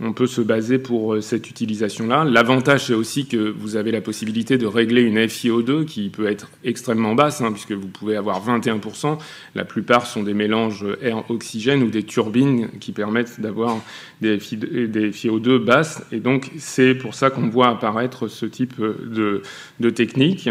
on 0.00 0.12
peut 0.12 0.26
se 0.26 0.40
baser 0.40 0.78
pour 0.78 1.14
euh, 1.14 1.20
cette 1.20 1.50
utilisation-là. 1.50 2.24
L'avantage, 2.24 2.86
c'est 2.86 2.94
aussi 2.94 3.26
que 3.26 3.36
vous 3.36 3.76
avez 3.76 3.90
la 3.90 4.00
possibilité 4.00 4.56
de 4.56 4.66
régler 4.66 5.02
une 5.02 5.18
FiO2 5.18 5.84
qui 5.84 6.08
peut 6.08 6.28
être 6.28 6.50
extrêmement 6.64 7.14
basse, 7.14 7.40
hein, 7.40 7.52
puisque 7.52 7.72
vous 7.72 7.88
pouvez 7.88 8.16
avoir 8.16 8.46
21%. 8.46 9.18
La 9.54 9.64
plupart 9.64 10.06
sont 10.06 10.22
des 10.22 10.34
mélanges 10.34 10.86
air-oxygène 11.02 11.82
ou 11.82 11.90
des 11.90 12.04
turbines 12.04 12.68
qui 12.80 12.92
permettent 12.92 13.40
d'avoir 13.40 13.80
des, 14.20 14.36
des 14.36 15.10
FiO2 15.10 15.58
basses. 15.58 16.02
Et 16.12 16.20
donc, 16.20 16.50
c'est 16.58 16.94
pour 16.94 17.14
ça 17.14 17.30
qu'on 17.30 17.48
voit 17.48 17.68
apparaître 17.68 18.28
ce 18.28 18.46
type 18.46 18.80
de, 18.80 19.42
de 19.80 19.90
technique. 19.90 20.48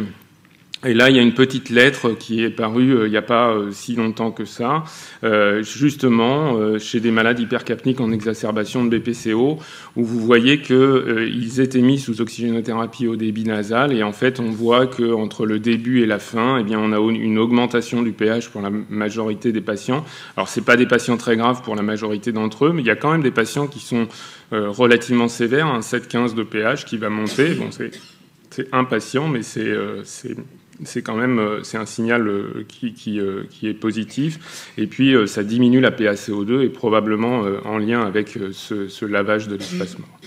Et 0.86 0.94
là, 0.94 1.10
il 1.10 1.16
y 1.16 1.20
a 1.20 1.24
une 1.24 1.34
petite 1.34 1.72
lettre 1.72 2.12
qui 2.12 2.44
est 2.44 2.52
parue 2.52 2.96
euh, 2.96 3.08
il 3.08 3.10
n'y 3.10 3.18
a 3.18 3.24
pas 3.24 3.50
euh, 3.50 3.72
si 3.72 3.96
longtemps 3.96 4.30
que 4.30 4.46
ça, 4.46 4.84
euh, 5.24 5.64
justement 5.64 6.78
chez 6.78 7.00
des 7.00 7.10
malades 7.10 7.40
hypercapniques 7.40 8.00
en 8.00 8.12
exacerbation 8.12 8.86
de 8.86 8.96
BPCO, 8.96 9.58
où 9.96 10.04
vous 10.04 10.20
voyez 10.20 10.62
qu'ils 10.62 11.60
étaient 11.60 11.82
mis 11.82 11.98
sous 11.98 12.22
oxygénothérapie 12.22 13.08
au 13.08 13.16
débit 13.16 13.44
nasal, 13.44 13.92
et 13.92 14.04
en 14.04 14.12
fait, 14.12 14.40
on 14.40 14.52
voit 14.52 14.86
qu'entre 14.86 15.46
le 15.46 15.60
début 15.60 16.02
et 16.02 16.06
la 16.06 16.20
fin, 16.20 16.60
eh 16.60 16.64
bien, 16.64 16.80
on 16.80 16.92
a 16.92 17.12
une 17.12 17.40
augmentation 17.40 18.04
du 18.04 18.12
pH 18.12 18.50
pour 18.50 18.62
la 18.62 18.70
majorité 18.70 19.52
des 19.52 19.62
patients. 19.62 20.06
Alors, 20.36 20.48
c'est 20.48 20.64
pas 20.64 20.78
des 20.78 20.86
patients 20.86 21.18
très 21.18 21.38
graves 21.38 21.64
pour 21.64 21.76
la 21.76 21.82
majorité 21.82 22.32
d'entre 22.32 22.66
eux, 22.66 22.72
mais 22.74 22.84
il 22.84 22.88
y 22.88 22.92
a 22.92 22.96
quand 22.96 23.12
même 23.12 23.24
des 23.24 23.32
patients 23.32 23.68
qui 23.68 23.80
sont 23.80 24.08
relativement 24.52 25.28
sévères, 25.28 25.68
un 25.68 25.80
7,15 25.80 26.36
de 26.36 26.44
pH 26.44 26.86
qui 26.86 26.98
va 26.98 27.10
monter. 27.10 27.56
Bon, 27.56 27.70
c'est 27.72 28.68
un 28.72 28.84
patient, 28.84 29.28
mais 29.28 29.42
c'est 29.42 29.76
c'est 30.84 31.02
quand 31.02 31.16
même 31.16 31.40
euh, 31.40 31.64
c'est 31.64 31.78
un 31.78 31.86
signal 31.86 32.28
euh, 32.28 32.66
qui, 32.68 32.94
qui, 32.94 33.20
euh, 33.20 33.44
qui, 33.50 33.68
est 33.68 33.74
positif. 33.74 34.72
Et 34.78 34.88
puis, 34.88 35.16
ça 35.28 35.44
diminue 35.44 35.80
la 35.80 35.92
PaCO2 35.92 36.64
et 36.64 36.70
probablement 36.70 37.46
en 37.66 37.78
lien 37.78 38.06
avec 38.06 38.38
ce, 38.52 39.06
lavage 39.06 39.48
de 39.48 39.56
l'espace 39.56 39.98
mort. 39.98 40.20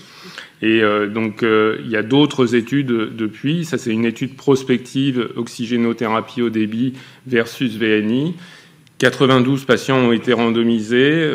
Et 0.61 0.81
donc, 1.07 1.43
il 1.43 1.89
y 1.89 1.95
a 1.95 2.03
d'autres 2.03 2.55
études 2.55 2.87
depuis. 2.87 3.65
Ça, 3.65 3.77
c'est 3.77 3.91
une 3.91 4.05
étude 4.05 4.35
prospective 4.35 5.29
oxygénothérapie 5.35 6.41
au 6.41 6.49
débit 6.49 6.93
versus 7.25 7.77
VNI. 7.77 8.35
92 8.99 9.65
patients 9.65 9.97
ont 9.97 10.11
été 10.11 10.33
randomisés, 10.33 11.27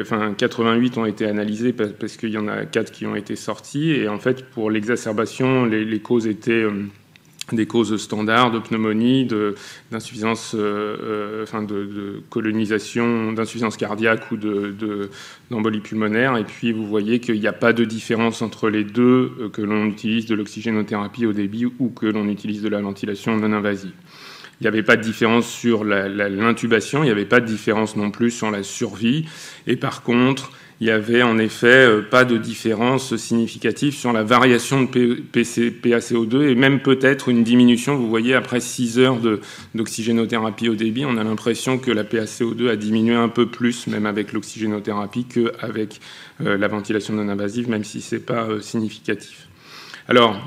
enfin 0.00 0.34
88 0.36 0.98
ont 0.98 1.06
été 1.06 1.26
analysés 1.26 1.72
parce, 1.72 2.16
qu'il 2.16 2.30
y 2.30 2.38
en 2.38 2.48
a 2.48 2.64
4 2.64 2.90
qui 2.90 3.06
ont 3.06 3.14
été 3.14 3.36
sortis. 3.36 3.92
Et 3.92 4.08
en 4.08 4.18
fait, 4.18 4.44
pour 4.46 4.70
l'exacerbation, 4.70 5.64
les, 5.66 6.00
causes 6.00 6.26
étaient 6.26 6.64
des 7.52 7.66
causes 7.66 7.96
standards 7.96 8.50
de 8.50 8.58
pneumonie, 8.58 9.28
d'insuffisance, 9.92 10.54
euh, 10.54 10.96
euh, 11.00 11.42
enfin 11.44 11.62
de, 11.62 12.22
colonisation, 12.28 13.32
d'insuffisance 13.32 13.76
cardiaque 13.76 14.30
ou 14.32 14.36
d'embolie 14.36 15.78
de, 15.78 15.82
pulmonaire. 15.82 16.36
Et 16.36 16.44
puis 16.44 16.72
vous 16.72 16.86
voyez 16.86 17.20
qu'il 17.20 17.38
n'y 17.38 17.46
a 17.46 17.52
pas 17.52 17.72
de 17.72 17.84
différence 17.84 18.42
entre 18.42 18.68
les 18.68 18.82
deux, 18.82 19.32
euh, 19.40 19.48
que 19.48 19.62
l'on 19.62 19.86
utilise 19.86 20.26
de 20.26 20.34
l'oxygénothérapie 20.34 21.26
au 21.26 21.32
débit 21.32 21.66
ou 21.78 21.88
que 21.88 22.06
l'on 22.06 22.28
utilise 22.28 22.62
de 22.62 22.68
la 22.68 22.80
ventilation 22.80 23.36
non 23.36 23.52
invasive. 23.52 23.92
Il 24.60 24.64
n'y 24.64 24.68
avait 24.68 24.82
pas 24.82 24.96
de 24.96 25.02
différence 25.02 25.46
sur 25.46 25.84
l'intubation, 25.84 27.02
il 27.02 27.06
n'y 27.06 27.12
avait 27.12 27.26
pas 27.26 27.40
de 27.40 27.46
différence 27.46 27.94
non 27.94 28.10
plus 28.10 28.30
sur 28.30 28.50
la 28.50 28.62
survie. 28.62 29.26
Et 29.66 29.76
par 29.76 30.02
contre, 30.02 30.50
il 30.80 30.86
y 30.88 30.90
avait 30.90 31.22
en 31.22 31.38
effet 31.38 31.86
euh, 31.86 32.02
pas 32.02 32.24
de 32.24 32.36
différence 32.36 33.16
significative 33.16 33.94
sur 33.94 34.12
la 34.12 34.22
variation 34.22 34.82
de 34.82 35.22
PC, 35.32 35.70
PaCO2 35.70 36.48
et 36.48 36.54
même 36.54 36.80
peut-être 36.80 37.30
une 37.30 37.42
diminution. 37.42 37.96
Vous 37.96 38.08
voyez, 38.08 38.34
après 38.34 38.60
6 38.60 38.98
heures 38.98 39.18
d'oxygénothérapie 39.74 40.68
au 40.68 40.74
débit, 40.74 41.06
on 41.06 41.16
a 41.16 41.24
l'impression 41.24 41.78
que 41.78 41.90
la 41.90 42.04
PaCO2 42.04 42.68
a 42.68 42.76
diminué 42.76 43.14
un 43.14 43.28
peu 43.28 43.46
plus, 43.46 43.86
même 43.86 44.04
avec 44.04 44.34
l'oxygénothérapie, 44.34 45.24
qu'avec 45.24 46.00
euh, 46.42 46.58
la 46.58 46.68
ventilation 46.68 47.14
non 47.14 47.28
invasive, 47.28 47.70
même 47.70 47.84
si 47.84 48.02
ce 48.02 48.16
n'est 48.16 48.20
pas 48.20 48.44
euh, 48.44 48.60
significatif. 48.60 49.48
Alors, 50.08 50.38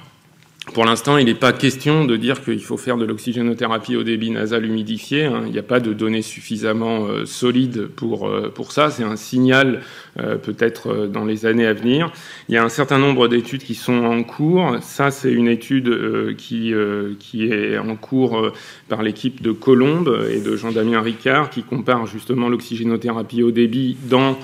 pour 0.74 0.86
l'instant, 0.86 1.18
il 1.18 1.26
n'est 1.26 1.36
pas 1.36 1.54
question 1.54 2.06
de 2.06 2.16
dire 2.16 2.44
qu'il 2.44 2.64
faut 2.64 2.78
faire 2.78 2.98
de 2.98 3.06
l'oxygénothérapie 3.06 3.96
au 3.96 4.04
débit 4.04 4.32
nasal 4.32 4.66
humidifié. 4.66 5.26
Hein. 5.26 5.44
Il 5.46 5.52
n'y 5.52 5.60
a 5.60 5.64
pas 5.64 5.80
de 5.80 5.94
données 5.94 6.22
suffisamment 6.22 7.06
euh, 7.06 7.26
solides 7.26 7.88
pour, 7.88 8.28
euh, 8.28 8.52
pour 8.54 8.72
ça. 8.72 8.90
C'est 8.90 9.04
un 9.04 9.16
signal 9.16 9.82
euh, 10.20 10.38
peut-être 10.38 11.08
dans 11.08 11.26
les 11.26 11.46
années 11.46 11.66
à 11.66 11.74
venir. 11.74 12.12
Il 12.48 12.56
y 12.56 12.58
a 12.58 12.64
un 12.64 12.70
certain 12.70 13.00
nombre 13.00 13.28
d'études 13.28 13.64
qui 13.64 13.76
sont 13.76 14.06
en 14.06 14.24
cours. 14.24 14.78
Ça, 14.82 15.12
c'est 15.12 15.32
une 15.32 15.48
étude 15.48 16.36
qui, 16.38 16.74
qui 17.20 17.52
est 17.52 17.78
en 17.78 17.96
cours 17.96 18.52
par 18.88 19.04
l'équipe 19.04 19.42
de 19.42 19.52
Colombe 19.52 20.26
et 20.32 20.40
de 20.40 20.56
Jean-Damien 20.56 21.02
Ricard 21.02 21.50
qui 21.50 21.64
compare 21.64 22.06
justement 22.06 22.50
l'oxygénothérapie 22.50 23.44
au 23.44 23.52
débit 23.52 23.98
dans 24.10 24.38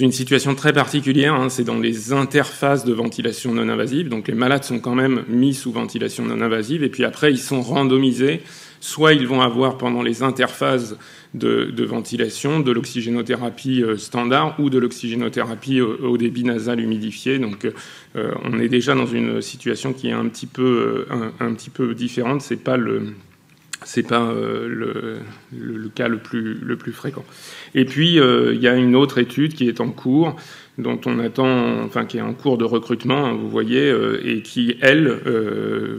une 0.00 0.12
situation 0.12 0.54
très 0.54 0.72
particulière, 0.72 1.34
hein, 1.34 1.48
c'est 1.48 1.64
dans 1.64 1.78
les 1.78 2.12
interfaces 2.12 2.84
de 2.84 2.92
ventilation 2.92 3.54
non 3.54 3.68
invasive. 3.68 4.08
Donc 4.08 4.28
les 4.28 4.34
malades 4.34 4.64
sont 4.64 4.80
quand 4.80 4.94
même 4.94 5.24
mis 5.28 5.54
sous 5.54 5.70
ventilation 5.70 6.24
non 6.24 6.40
invasive 6.40 6.82
et 6.82 6.88
puis 6.88 7.04
après 7.04 7.30
ils 7.30 7.38
sont 7.38 7.62
randomisés. 7.62 8.42
Soit 8.80 9.14
ils 9.14 9.26
vont 9.26 9.40
avoir 9.40 9.78
pendant 9.78 10.02
les 10.02 10.22
interfaces 10.22 10.96
de, 11.34 11.84
ventilation 11.84 12.60
de 12.60 12.72
l'oxygénothérapie 12.72 13.82
euh, 13.82 13.96
standard 13.96 14.54
ou 14.60 14.70
de 14.70 14.78
l'oxygénothérapie 14.78 15.80
au, 15.80 16.16
débit 16.16 16.44
nasal 16.44 16.80
humidifié. 16.80 17.38
Donc 17.38 17.66
euh, 18.16 18.32
on 18.44 18.58
est 18.58 18.68
déjà 18.68 18.94
dans 18.94 19.06
une 19.06 19.40
situation 19.40 19.92
qui 19.92 20.08
est 20.08 20.12
un 20.12 20.28
petit 20.28 20.46
peu, 20.46 21.06
euh, 21.10 21.30
un 21.40 21.54
petit 21.54 21.70
peu 21.70 21.94
différente. 21.94 22.42
C'est 22.42 22.62
pas 22.62 22.76
le 22.76 23.14
c'est 23.86 24.02
pas 24.02 24.20
euh, 24.20 25.20
le, 25.52 25.88
cas 25.94 26.08
le 26.08 26.18
plus, 26.18 26.54
le 26.54 26.76
plus 26.76 26.92
fréquent. 26.92 27.24
Et 27.74 27.84
puis, 27.84 28.18
euh, 28.18 28.52
il 28.52 28.60
y 28.60 28.66
a 28.66 28.74
une 28.74 28.96
autre 28.96 29.18
étude 29.18 29.54
qui 29.54 29.68
est 29.68 29.80
en 29.80 29.90
cours, 29.90 30.34
dont 30.76 31.00
on 31.06 31.20
attend, 31.20 31.84
enfin, 31.84 32.04
qui 32.04 32.18
est 32.18 32.22
en 32.22 32.34
cours 32.34 32.58
de 32.58 32.64
recrutement, 32.64 33.26
hein, 33.26 33.34
vous 33.34 33.48
voyez, 33.48 33.88
euh, 33.88 34.20
et 34.24 34.42
qui, 34.42 34.76
elle, 34.80 35.20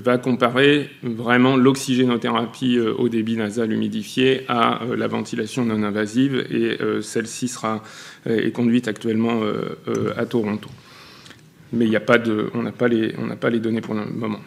va 0.03 0.17
comparer 0.17 0.89
vraiment 1.01 1.55
l'oxygénothérapie 1.55 2.77
au 2.79 3.07
débit 3.07 3.37
nasal 3.37 3.71
humidifié 3.71 4.41
à 4.49 4.81
la 4.95 5.07
ventilation 5.07 5.63
non 5.63 5.81
invasive, 5.83 6.45
et 6.51 6.77
celle-ci 7.01 7.47
sera 7.47 7.83
est 8.25 8.51
conduite 8.51 8.87
actuellement 8.87 9.41
à 10.15 10.25
Toronto. 10.25 10.69
Mais 11.73 11.85
il 11.85 11.95
a 11.95 12.01
pas 12.01 12.17
de, 12.17 12.49
on 12.53 12.63
n'a 12.63 12.71
pas 12.71 12.87
les, 12.87 13.13
on 13.17 13.25
n'a 13.25 13.35
pas 13.35 13.49
les 13.49 13.59
données 13.59 13.81
pour 13.81 13.93
le 13.93 14.05
moment. 14.05 14.39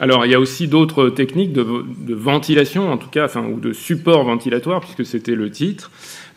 Alors, 0.00 0.26
il 0.26 0.30
y 0.30 0.34
a 0.34 0.40
aussi 0.40 0.68
d'autres 0.68 1.08
techniques 1.08 1.52
de, 1.52 2.14
ventilation, 2.14 2.92
en 2.92 2.98
tout 2.98 3.08
cas, 3.08 3.24
enfin, 3.24 3.44
ou 3.44 3.58
de 3.58 3.72
support 3.72 4.24
ventilatoire, 4.24 4.80
puisque 4.80 5.04
c'était 5.04 5.34
le 5.34 5.50
titre, 5.50 5.90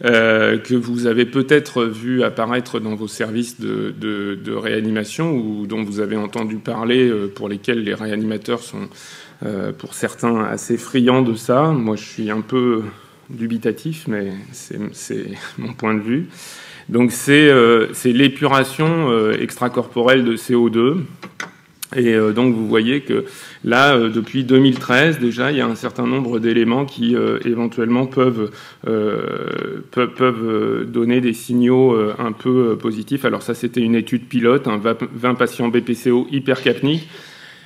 euh, 0.04 0.58
que 0.58 0.74
vous 0.74 1.06
avez 1.06 1.26
peut-être 1.26 1.84
vu 1.84 2.24
apparaître 2.24 2.80
dans 2.80 2.96
vos 2.96 3.08
services 3.08 3.60
de, 3.60 4.54
réanimation 4.54 5.34
ou 5.36 5.68
dont 5.68 5.84
vous 5.84 6.00
avez 6.00 6.18
entendu 6.18 6.56
parler, 6.56 7.08
euh, 7.08 7.28
pour 7.28 7.50
lesquels 7.50 7.84
les 7.84 7.94
réanimateurs 7.94 8.62
sont, 8.62 8.90
euh, 9.46 9.72
pour 9.72 9.94
certains, 9.94 10.44
assez 10.44 10.78
friands 10.78 11.22
de 11.22 11.36
ça. 11.36 11.68
Moi, 11.72 11.96
je 11.98 12.04
suis 12.04 12.32
un 12.32 12.42
peu 12.42 12.84
dubitatif, 13.30 14.08
mais 14.08 14.34
c'est 14.54 14.80
mon 15.60 15.74
point 15.74 15.94
de 15.94 16.02
vue. 16.02 16.30
Donc, 16.90 17.12
c'est 17.12 17.52
l'épuration 18.06 19.32
extracorporelle 19.34 20.26
de 20.26 20.36
CO2 20.36 21.04
et 21.96 22.14
euh, 22.14 22.32
donc 22.32 22.56
vous 22.56 22.68
voyez 22.68 23.02
que 23.02 23.26
là, 23.64 23.96
euh, 23.96 24.10
depuis 24.10 24.44
2013 24.44 25.20
déjà, 25.20 25.52
il 25.52 25.58
y 25.58 25.62
a 25.62 25.68
un 25.68 25.76
certain 25.76 26.08
nombre 26.08 26.40
d'éléments 26.40 26.86
qui 26.86 27.16
euh, 27.16 27.40
éventuellement 27.44 28.06
peuvent, 28.06 28.52
peuvent, 29.92 30.86
donner 30.88 31.22
des 31.22 31.34
signaux 31.34 31.98
un 32.18 32.32
peu 32.32 32.78
positifs. 32.78 33.26
Alors 33.26 33.42
ça, 33.42 33.54
c'était 33.54 33.82
une 33.82 33.96
étude 33.96 34.28
pilote, 34.28 34.68
hein, 34.68 34.80
20 34.82 35.36
patients 35.36 35.68
BPCO 35.68 36.28
hypercapniques. 36.32 37.10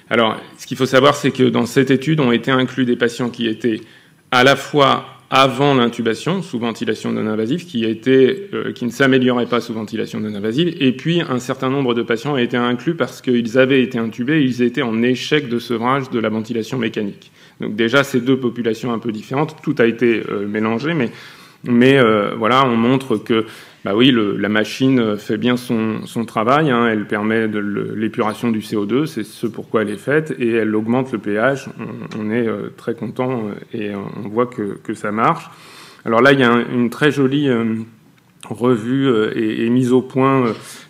Alors 0.09 0.39
ce 0.57 0.65
qu'il 0.67 0.77
faut 0.77 0.85
savoir, 0.85 1.15
c'est 1.15 1.31
que 1.31 1.43
dans 1.43 1.65
cette 1.65 1.91
étude 1.91 2.19
ont 2.19 2.31
été 2.31 2.51
inclus 2.51 2.85
des 2.85 2.95
patients 2.95 3.29
qui 3.29 3.47
étaient 3.47 3.81
à 4.31 4.43
la 4.43 4.55
fois 4.55 5.14
avant 5.37 5.73
l'intubation 5.73 6.41
sous 6.41 6.59
ventilation 6.59 7.11
non 7.11 7.27
invasive 7.27 7.65
qui, 7.65 7.83
était, 7.83 8.47
euh, 8.53 8.71
qui 8.71 8.85
ne 8.85 8.89
s'améliorait 8.89 9.47
pas 9.47 9.59
sous 9.59 9.73
ventilation 9.73 10.21
non 10.21 10.33
invasive, 10.33 10.73
et 10.79 10.93
puis 10.93 11.21
un 11.21 11.39
certain 11.39 11.69
nombre 11.69 11.93
de 11.93 12.03
patients 12.03 12.35
a 12.35 12.41
été 12.41 12.55
inclus 12.55 12.95
parce 12.95 13.21
qu'ils 13.21 13.57
avaient 13.57 13.83
été 13.83 13.97
intubés, 13.97 14.41
ils 14.41 14.61
étaient 14.61 14.81
en 14.81 15.03
échec 15.03 15.49
de 15.49 15.59
sevrage 15.59 16.09
de 16.09 16.19
la 16.19 16.29
ventilation 16.29 16.77
mécanique. 16.77 17.33
Donc 17.59 17.75
déjà 17.75 18.05
ces 18.05 18.21
deux 18.21 18.37
populations 18.37 18.93
un 18.93 18.99
peu 18.99 19.11
différentes, 19.11 19.57
tout 19.61 19.75
a 19.79 19.85
été 19.85 20.23
euh, 20.29 20.47
mélangé, 20.47 20.93
mais, 20.93 21.11
mais 21.65 21.97
euh, 21.97 22.33
voilà, 22.37 22.65
on 22.65 22.77
montre 22.77 23.17
que 23.17 23.45
bah 23.85 23.93
oui, 23.93 24.09
le, 24.09 24.35
la 24.35 24.49
machine 24.49 25.15
fait 25.15 25.37
bien 25.37 25.57
son, 25.57 26.07
son 26.07 26.25
travail, 26.25 26.71
hein, 26.71 26.87
elle 26.87 27.05
permet 27.05 27.47
l'épuration 27.47 28.49
du 28.49 28.57
CO2, 28.57 29.05
c'est 29.05 29.23
ce 29.23 29.45
pourquoi 29.45 29.83
elle 29.83 29.91
est 29.91 29.97
faite, 29.97 30.33
et 30.39 30.53
elle 30.53 30.75
augmente 30.75 31.11
le 31.11 31.19
pH. 31.19 31.69
On, 32.17 32.31
est 32.31 32.47
euh, 32.47 32.73
très 32.75 32.95
content 32.95 33.43
euh, 33.47 33.77
et 33.77 33.93
on 33.93 34.27
voit 34.27 34.47
que, 34.47 34.79
que, 34.83 34.95
ça 34.95 35.11
marche. 35.11 35.51
Alors 36.03 36.23
là, 36.23 36.31
il 36.31 36.39
y 36.39 36.43
a 36.43 36.51
une 36.73 36.89
très 36.89 37.11
jolie 37.11 37.47
euh, 37.47 37.75
revue 38.49 39.07
et, 39.35 39.69
mise 39.69 39.91
au 39.91 40.01
point 40.01 40.45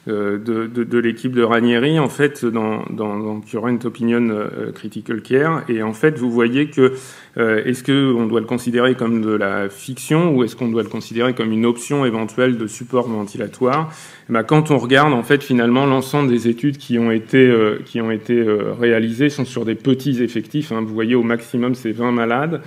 de, 0.07 0.67
de, 0.67 0.97
l'équipe 1.00 1.31
de 1.31 1.41
Ranieri, 1.41 2.00
en 2.00 2.09
fait, 2.09 2.45
dans, 2.45 3.41
Current 3.41 3.79
Opinion 3.85 4.47
Critical 4.74 5.21
Care, 5.21 5.63
et 5.69 5.81
en 5.83 5.93
fait, 5.93 6.17
vous 6.17 6.29
voyez 6.31 6.67
que 6.67 6.93
euh, 7.38 7.63
est-ce 7.65 7.83
qu'on 7.83 8.27
doit 8.27 8.39
le 8.39 8.45
considérer 8.45 8.95
comme 8.95 9.21
de 9.21 9.31
la 9.31 9.67
fiction 9.69 10.33
ou 10.33 10.43
est-ce 10.43 10.55
qu'on 10.55 10.69
doit 10.69 10.83
le 10.83 10.89
considérer 10.89 11.33
comme 11.33 11.51
une 11.51 11.65
option 11.65 12.05
éventuelle 12.05 12.57
de 12.57 12.67
support 12.67 13.09
ventilatoire? 13.09 13.91
Eh 14.29 14.33
ben, 14.33 14.43
Quand 14.43 14.71
on 14.71 14.77
regarde, 14.77 15.13
en 15.13 15.24
fait, 15.24 15.43
finalement, 15.43 15.85
l'ensemble 15.85 16.29
des 16.29 16.47
études 16.47 16.77
qui 16.77 16.97
ont 16.97 17.12
été, 17.12 17.38
euh, 17.38 17.79
qui 17.85 18.00
ont 18.00 18.12
été 18.12 18.38
euh, 18.39 18.74
réalisées 18.79 19.29
sont 19.29 19.43
sur 19.43 19.65
des 19.65 19.75
petits 19.75 20.24
effectifs. 20.24 20.71
Hein. 20.71 20.81
Vous 20.81 20.93
voyez, 20.93 21.15
au 21.15 21.24
maximum, 21.24 21.75
c'est 21.75 21.91
20 21.91 22.12
malades. 22.12 22.62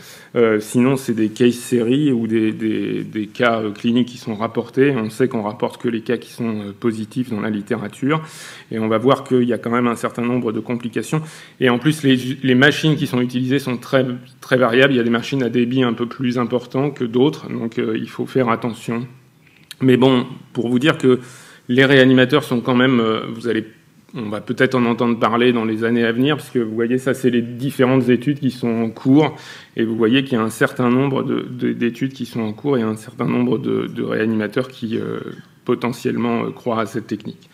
sinon, 0.60 0.96
c'est 0.96 1.14
des 1.14 1.30
case 1.30 1.54
séries 1.54 2.12
ou 2.12 2.26
des, 2.26 2.52
des 2.52 3.26
cas 3.26 3.62
cliniques 3.74 4.08
qui 4.08 4.18
sont 4.18 4.34
rapportés. 4.34 4.94
On 4.96 5.10
sait 5.10 5.28
qu'on 5.28 5.42
rapporte 5.42 5.80
que 5.80 5.88
les 5.88 6.02
cas 6.02 6.16
qui 6.16 6.30
sont 6.30 6.74
positifs 6.78 7.27
dans 7.30 7.40
la 7.40 7.50
littérature. 7.50 8.22
Et 8.70 8.78
on 8.78 8.88
va 8.88 8.98
voir 8.98 9.24
qu'il 9.24 9.44
y 9.44 9.52
a 9.52 9.58
quand 9.58 9.70
même 9.70 9.86
un 9.86 9.96
certain 9.96 10.22
nombre 10.22 10.52
de 10.52 10.60
complications. 10.60 11.22
Et 11.60 11.68
en 11.68 11.78
plus, 11.78 12.02
les, 12.02 12.54
machines 12.54 12.96
qui 12.96 13.06
sont 13.06 13.20
utilisées 13.20 13.58
sont 13.58 13.76
très, 13.76 14.06
très 14.40 14.56
variable. 14.56 14.92
Il 14.92 14.96
y 14.96 15.00
a 15.00 15.04
des 15.04 15.10
machines 15.10 15.42
à 15.42 15.48
débit 15.48 15.82
un 15.82 15.92
peu 15.92 16.06
plus 16.06 16.38
important 16.38 16.90
que 16.90 17.04
d'autres, 17.04 17.48
donc 17.48 17.78
euh, 17.78 17.96
il 17.96 18.08
faut 18.08 18.26
faire 18.26 18.48
attention. 18.48 19.06
Mais 19.80 19.96
bon, 19.96 20.26
pour 20.52 20.68
vous 20.68 20.78
dire 20.78 20.98
que 20.98 21.20
les 21.68 21.84
réanimateurs 21.84 22.44
sont 22.44 22.60
quand 22.60 22.74
même, 22.74 23.00
euh, 23.00 23.26
vous 23.32 23.48
allez, 23.48 23.64
on 24.14 24.28
va 24.28 24.40
peut-être 24.40 24.74
en 24.74 24.84
entendre 24.86 25.18
parler 25.18 25.52
dans 25.52 25.64
les 25.64 25.84
années 25.84 26.04
à 26.04 26.12
venir, 26.12 26.36
parce 26.36 26.50
que 26.50 26.58
vous 26.58 26.74
voyez, 26.74 26.98
ça, 26.98 27.14
c'est 27.14 27.30
les 27.30 27.42
différentes 27.42 28.08
études 28.08 28.40
qui 28.40 28.50
sont 28.50 28.68
en 28.68 28.90
cours, 28.90 29.36
et 29.76 29.84
vous 29.84 29.96
voyez 29.96 30.24
qu'il 30.24 30.34
y 30.34 30.40
a 30.40 30.42
un 30.42 30.50
certain 30.50 30.90
nombre 30.90 31.22
d'études 31.22 32.12
qui 32.12 32.26
sont 32.26 32.40
en 32.40 32.52
cours 32.52 32.78
et 32.78 32.82
un 32.82 32.96
certain 32.96 33.26
nombre 33.26 33.58
de, 33.58 34.02
réanimateurs 34.02 34.68
qui 34.68 34.98
euh, 34.98 35.20
potentiellement 35.68 36.50
croient 36.52 36.80
à 36.80 36.86
cette 36.86 37.06
technique. 37.06 37.50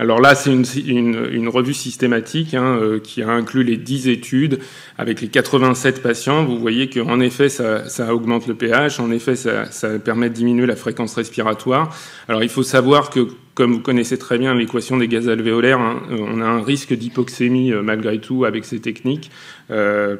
Alors 0.00 0.18
là, 0.18 0.34
c'est 0.34 0.50
une, 0.50 1.48
revue 1.48 1.74
systématique 1.74 2.54
hein, 2.54 2.78
euh, 2.80 3.00
qui 3.00 3.22
a 3.22 3.28
inclus 3.28 3.64
les 3.64 3.76
10 3.76 4.08
études 4.08 4.60
avec 4.96 5.20
les 5.20 5.28
87 5.28 6.02
patients. 6.02 6.42
Vous 6.42 6.58
voyez 6.58 6.88
qu'en 6.88 7.20
effet, 7.20 7.50
ça, 7.50 8.14
augmente 8.14 8.46
le 8.46 8.54
pH, 8.54 8.98
en 8.98 9.10
effet, 9.10 9.36
ça, 9.36 9.66
permet 10.02 10.30
de 10.30 10.34
diminuer 10.34 10.64
la 10.64 10.76
fréquence 10.76 11.14
respiratoire. 11.16 11.94
Alors 12.28 12.42
il 12.42 12.48
faut 12.48 12.62
savoir 12.62 13.10
que, 13.10 13.28
comme 13.52 13.74
vous 13.74 13.80
connaissez 13.80 14.16
très 14.16 14.38
bien 14.38 14.54
l'équation 14.54 14.96
des 14.96 15.06
gaz 15.06 15.28
alvéolaires, 15.28 15.80
hein, 15.80 16.00
euh, 16.10 16.16
on 16.18 16.40
a 16.40 16.46
un 16.46 16.62
risque 16.62 16.94
d'hypoxémie 16.94 17.70
euh, 17.70 17.82
malgré 17.82 18.20
tout 18.20 18.46
avec 18.46 18.64
ces 18.64 18.80
techniques 18.80 19.30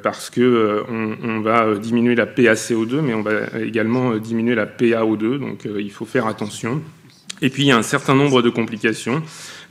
parce 0.02 0.30
que 0.30 0.84
on, 0.88 1.40
va 1.40 1.74
diminuer 1.74 2.14
la 2.14 2.26
PaCO2, 2.26 3.00
mais 3.00 3.14
on 3.14 3.22
va 3.22 3.32
également 3.60 4.14
diminuer 4.16 4.54
la 4.54 4.66
PaO2, 4.66 5.38
donc 5.38 5.66
il 5.76 5.90
faut 5.90 6.04
faire 6.04 6.28
attention. 6.28 6.82
Et 7.42 7.50
puis 7.50 7.64
il 7.64 7.66
y 7.66 7.72
a 7.72 7.76
un 7.76 7.82
certain 7.82 8.14
nombre 8.14 8.42
de 8.42 8.50
complications. 8.50 9.22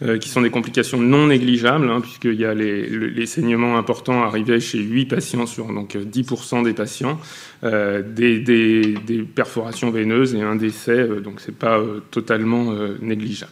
Euh, 0.01 0.17
qui 0.17 0.29
sont 0.29 0.39
des 0.39 0.49
complications 0.49 0.97
non 0.97 1.27
négligeables, 1.27 1.89
hein, 1.89 1.99
puisqu'il 1.99 2.35
y 2.35 2.45
a 2.45 2.53
les, 2.53 2.87
les, 2.87 3.25
saignements 3.25 3.77
importants 3.77 4.23
arrivés 4.23 4.61
chez 4.61 4.77
8 4.77 5.07
patients 5.07 5.45
sur 5.45 5.73
donc 5.73 5.97
10% 5.97 6.63
des 6.63 6.71
patients, 6.71 7.19
euh, 7.65 8.01
des, 8.01 8.39
des, 8.39 8.93
des, 9.05 9.23
perforations 9.23 9.89
veineuses 9.89 10.35
et 10.35 10.41
un 10.41 10.55
décès, 10.55 10.91
euh, 10.91 11.19
donc 11.19 11.41
c'est 11.41 11.57
pas 11.57 11.79
euh, 11.79 11.99
totalement 12.11 12.73
négligeable. 13.01 13.51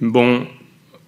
Bon, 0.00 0.46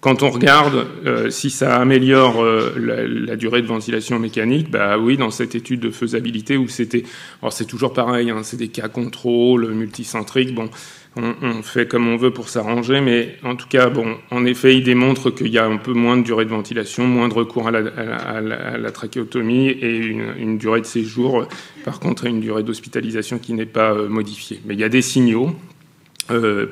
quand 0.07 0.23
on 0.23 0.29
regarde 0.29 0.87
euh, 1.05 1.29
si 1.29 1.49
ça 1.49 1.75
améliore 1.75 2.41
euh, 2.41 2.73
la, 2.77 3.35
durée 3.35 3.61
de 3.61 3.67
ventilation 3.67 4.19
mécanique, 4.19 4.71
bah 4.71 4.97
oui, 4.97 5.17
dans 5.17 5.31
cette 5.31 5.53
étude 5.53 5.81
de 5.81 5.91
faisabilité 5.91 6.55
où 6.55 6.69
c'était, 6.69 7.03
alors 7.41 7.51
c'est 7.51 7.65
toujours 7.65 7.91
pareil, 7.91 8.29
hein, 8.29 8.39
c'est 8.41 8.55
des 8.55 8.69
cas 8.69 8.87
contrôle 8.87 9.69
multicentriques, 9.73 10.55
bon, 10.55 10.69
on, 11.17 11.61
fait 11.61 11.89
comme 11.89 12.07
on 12.07 12.15
veut 12.15 12.31
pour 12.31 12.47
s'arranger, 12.47 13.01
mais 13.01 13.35
en 13.43 13.57
tout 13.57 13.67
cas, 13.67 13.89
bon, 13.89 14.15
en 14.31 14.45
effet, 14.45 14.77
il 14.77 14.85
démontre 14.85 15.29
qu'il 15.29 15.49
y 15.49 15.57
a 15.57 15.65
un 15.65 15.75
peu 15.75 15.91
moins 15.91 16.15
de 16.15 16.23
durée 16.23 16.45
de 16.45 16.51
ventilation, 16.51 17.05
moins 17.05 17.27
de 17.27 17.33
recours 17.33 17.67
à 17.67 17.71
la, 17.71 18.91
trachéotomie 18.91 19.67
et 19.67 19.97
une, 19.97 20.57
durée 20.57 20.79
de 20.79 20.85
séjour, 20.85 21.49
par 21.83 21.99
contre, 21.99 22.27
une 22.27 22.39
durée 22.39 22.63
d'hospitalisation 22.63 23.39
qui 23.39 23.51
n'est 23.51 23.65
pas 23.65 23.91
euh, 23.91 24.07
modifiée. 24.07 24.61
Mais 24.63 24.73
il 24.73 24.79
y 24.79 24.85
a 24.85 24.89
des 24.89 25.01
signaux 25.01 25.53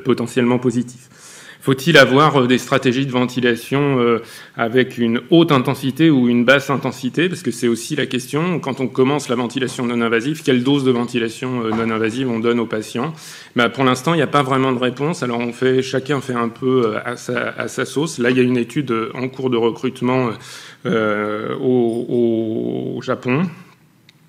potentiellement 0.06 0.60
positifs. 0.60 1.10
Faut-il 1.65 1.97
avoir 1.97 2.41
euh, 2.41 2.45
des 2.45 2.60
stratégies 2.60 3.08
de 3.08 3.12
ventilation 3.12 3.99
euh, 3.99 4.21
avec 4.56 4.99
une 4.99 5.21
haute 5.32 5.51
intensité 5.51 6.12
ou 6.12 6.30
une 6.30 6.45
basse 6.45 6.69
intensité? 6.69 7.28
Parce 7.28 7.41
que 7.41 7.49
c'est 7.49 7.67
aussi 7.67 7.95
la 7.95 8.06
question, 8.06 8.60
quand 8.60 8.82
on 8.82 8.88
commence 8.88 9.30
la 9.30 9.36
ventilation 9.36 9.84
non 9.84 9.99
invasive, 10.01 10.43
quelle 10.43 10.63
dose 10.63 10.84
de 10.84 10.91
ventilation 10.91 11.65
euh, 11.65 11.71
non 11.71 11.89
invasive 11.89 12.30
on 12.30 12.38
donne 12.38 12.60
aux 12.60 12.67
patients? 12.67 13.15
Bah, 13.56 13.69
Pour 13.69 13.84
l'instant, 13.84 14.13
il 14.13 14.17
n'y 14.17 14.21
a 14.21 14.28
pas 14.28 14.43
vraiment 14.43 14.73
de 14.73 14.78
réponse. 14.78 15.23
Alors 15.23 15.39
on 15.39 15.54
fait, 15.54 15.82
chacun 15.82 16.21
fait 16.21 16.36
un 16.36 16.49
peu 16.49 16.97
à 17.04 17.17
sa, 17.17 17.86
sauce. 17.86 18.19
Là, 18.19 18.30
il 18.30 18.38
y 18.38 18.41
a 18.41 18.43
une 18.43 18.58
étude 18.58 18.93
en 19.15 19.28
cours 19.28 19.49
de 19.49 19.58
recrutement 19.58 20.30
au 20.86 22.99
Japon 23.01 23.41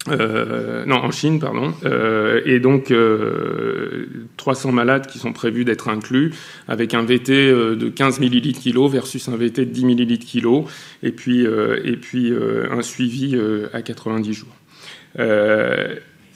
euh, 0.09 0.85
non, 0.87 0.97
en 0.97 1.11
Chine, 1.11 1.39
pardon, 1.39 1.75
euh, 1.85 2.41
et 2.45 2.61
donc 2.61 2.91
euh, 2.91 4.07
300 4.37 4.73
malades 4.73 5.07
qui 5.07 5.19
sont 5.19 5.33
prévus 5.33 5.65
d'être 5.65 5.89
inclus, 5.89 6.33
avec 6.69 6.95
un 6.95 7.03
VT 7.03 7.33
euh, 7.33 7.77
de 7.77 7.89
15 7.89 8.21
millilitres 8.21 8.61
kilo 8.61 8.89
versus 8.89 9.29
un 9.29 9.37
VT 9.37 9.67
de 9.67 9.71
10 9.71 9.85
millilitres 9.85 10.27
kilo, 10.27 10.67
et 11.03 11.13
puis, 11.13 11.47
euh, 11.47 11.81
et 11.85 11.97
puis 11.97 12.33
un 12.71 12.83
suivi 12.83 13.37
à 13.73 13.83
90 13.83 14.33
jours 14.33 14.57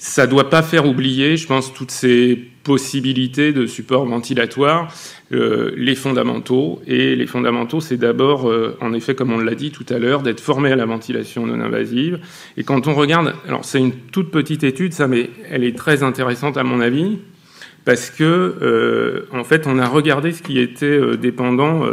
ça 0.03 0.27
doit 0.27 0.49
pas 0.49 0.63
faire 0.63 0.87
oublier, 0.87 1.37
je 1.37 1.47
pense, 1.47 1.75
toutes 1.75 1.91
ces 1.91 2.35
possibilités 2.65 3.53
de 3.53 3.67
support 3.67 4.07
ventilatoire, 4.07 4.91
euh, 5.31 5.73
les 5.77 5.95
fondamentaux. 5.95 6.81
Et 6.87 7.15
les 7.15 7.27
fondamentaux, 7.27 7.83
c'est 7.83 7.99
d'abord, 7.99 8.49
euh, 8.49 8.79
en 8.81 8.95
effet, 8.95 9.15
comme 9.15 9.31
on 9.31 9.39
l'a 9.39 9.55
dit 9.55 9.71
tout 9.71 9.85
à 9.91 9.99
l'heure, 9.99 10.23
d'être 10.23 10.41
formé 10.41 10.73
à 10.73 10.77
la 10.77 10.87
ventilation 10.87 11.47
non 11.47 11.61
invasive. 11.61 12.19
Et 12.57 12.65
quand 12.65 12.89
on 12.89 12.95
regarde, 12.95 13.35
alors 13.47 13.67
c'est 13.67 13.79
une 13.79 13.93
toute 13.93 14.31
petite 14.31 14.65
étude, 14.65 14.95
ça, 14.95 15.07
mais 15.07 15.29
elle 15.51 15.65
est 15.65 15.77
très 15.77 16.03
intéressante 16.03 16.57
à 16.57 16.65
mon 16.65 16.81
avis, 16.81 17.19
parce 17.85 18.09
que, 18.09 18.25
euh, 18.25 19.27
en 19.35 19.45
fait, 19.45 19.67
on 19.67 19.79
a 19.79 19.87
regardé 19.87 20.33
ce 20.33 20.43
qui 20.43 20.59
était 20.59 20.87
euh, 20.87 21.19
dépendant 21.19 21.85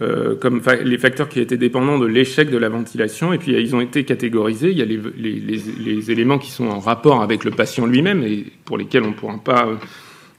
euh, 0.00 0.36
comme 0.36 0.62
les 0.84 0.96
facteurs 0.96 1.28
qui 1.28 1.38
étaient 1.40 1.58
dépendants 1.58 1.98
de 1.98 2.06
l'échec 2.06 2.48
de 2.48 2.56
la 2.56 2.70
ventilation, 2.70 3.32
et 3.32 3.38
puis 3.38 3.52
ils 3.52 3.76
ont 3.76 3.80
été 3.80 4.04
catégorisés. 4.04 4.70
Il 4.70 4.78
y 4.78 4.82
a 4.82 4.86
les, 4.86 6.10
éléments 6.10 6.38
qui 6.38 6.50
sont 6.50 6.68
en 6.68 6.78
rapport 6.78 7.20
avec 7.20 7.44
le 7.44 7.50
patient 7.50 7.86
lui-même 7.86 8.22
et 8.22 8.46
pour 8.64 8.78
lesquels 8.78 9.02
on 9.02 9.08
ne 9.08 9.14
pourra 9.14 9.36
pas 9.36 9.68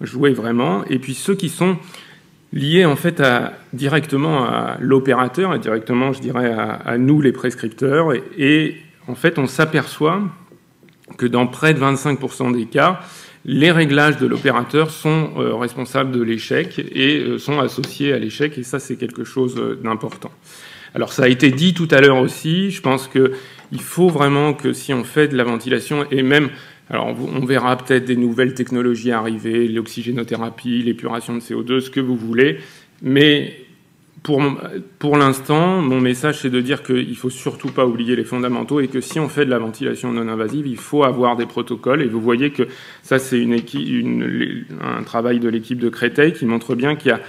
jouer 0.01 0.31
vraiment, 0.31 0.83
et 0.89 0.97
puis 0.97 1.13
ceux 1.13 1.35
qui 1.35 1.49
sont 1.49 1.77
lié 2.51 2.85
en 2.85 2.95
fait 2.95 3.21
directement 3.73 4.45
à 4.45 4.77
l'opérateur 4.79 5.53
et 5.53 5.59
directement, 5.59 6.13
je 6.13 6.21
dirais, 6.21 6.51
à, 6.53 6.97
nous 6.97 7.21
les 7.21 7.31
prescripteurs. 7.31 8.13
Et, 8.37 8.77
en 9.07 9.15
fait, 9.15 9.37
on 9.37 9.47
s'aperçoit 9.47 10.21
que 11.17 11.25
dans 11.25 11.47
près 11.47 11.73
de 11.73 11.79
25% 11.79 12.53
des 12.53 12.65
cas, 12.65 13.01
les 13.45 13.71
réglages 13.71 14.17
de 14.17 14.25
l'opérateur 14.25 14.89
sont 14.89 15.32
euh, 15.38 15.56
responsables 15.56 16.12
de 16.12 16.21
l'échec 16.21 16.79
et 16.79 17.19
euh, 17.19 17.38
sont 17.38 17.60
associés 17.60 18.13
à 18.13 18.19
l'échec. 18.19 18.58
Et 18.58 18.63
ça, 18.63 18.79
c'est 18.79 18.95
quelque 18.95 19.23
chose 19.23 19.56
euh, 19.58 19.79
d'important. 19.84 20.32
Alors, 20.95 21.12
ça 21.12 21.23
a 21.23 21.27
été 21.27 21.51
dit 21.51 21.73
tout 21.73 21.88
à 21.91 21.99
l'heure 21.99 22.19
aussi. 22.19 22.71
Je 22.71 22.82
pense 22.82 23.08
qu'il 23.08 23.82
faut 23.82 24.10
vraiment 24.10 24.53
que 24.53 24.71
si 24.73 24.93
on 24.93 25.03
fait 25.03 25.27
de 25.27 25.36
la 25.36 25.43
ventilation 25.43 26.06
et 26.12 26.23
même 26.23 26.49
alors, 26.89 27.15
on 27.17 27.45
verra 27.45 27.77
peut-être 27.77 28.06
des 28.06 28.17
nouvelles 28.17 28.53
technologies 28.53 29.12
arriver, 29.12 29.69
l'oxygénothérapie, 29.69 30.84
l'épuration 30.84 31.34
de 31.34 31.39
CO2, 31.39 31.79
ce 31.79 31.89
que 31.89 32.01
vous 32.01 32.17
voulez. 32.17 32.60
Mais 33.01 33.62
pour, 34.23 34.41
pour 34.99 35.17
l'instant, 35.17 35.81
mon 35.81 35.99
message, 35.99 36.39
c'est 36.39 36.49
de 36.49 36.62
dire 36.62 36.81
qu'il 36.81 37.09
ne 37.09 37.13
faut 37.15 37.29
surtout 37.29 37.67
pas 37.67 37.86
oublier 37.86 38.15
les 38.15 38.23
fondamentaux 38.23 38.79
et 38.79 38.88
que 38.88 39.01
si 39.01 39.19
on 39.19 39.27
fait 39.27 39.45
de 39.45 39.49
la 39.49 39.59
ventilation 39.59 40.13
non 40.13 40.29
invasive, 40.29 40.65
il 40.65 40.77
faut 40.77 41.03
avoir 41.03 41.36
des 41.36 41.45
protocoles. 41.45 42.01
Et 42.01 42.07
vous 42.07 42.21
voyez 42.21 42.51
que 42.51 42.63
ça, 43.01 43.19
c'est 43.19 43.39
une, 43.39 43.59
une, 43.73 44.65
un 44.81 45.03
travail 45.03 45.39
de 45.39 45.49
l'équipe 45.49 45.77
de 45.77 45.89
Créteil 45.89 46.31
qui 46.31 46.45
montre 46.45 46.73
bien 46.73 46.95
qu'il 46.95 47.09
y 47.09 47.13
a 47.13 47.19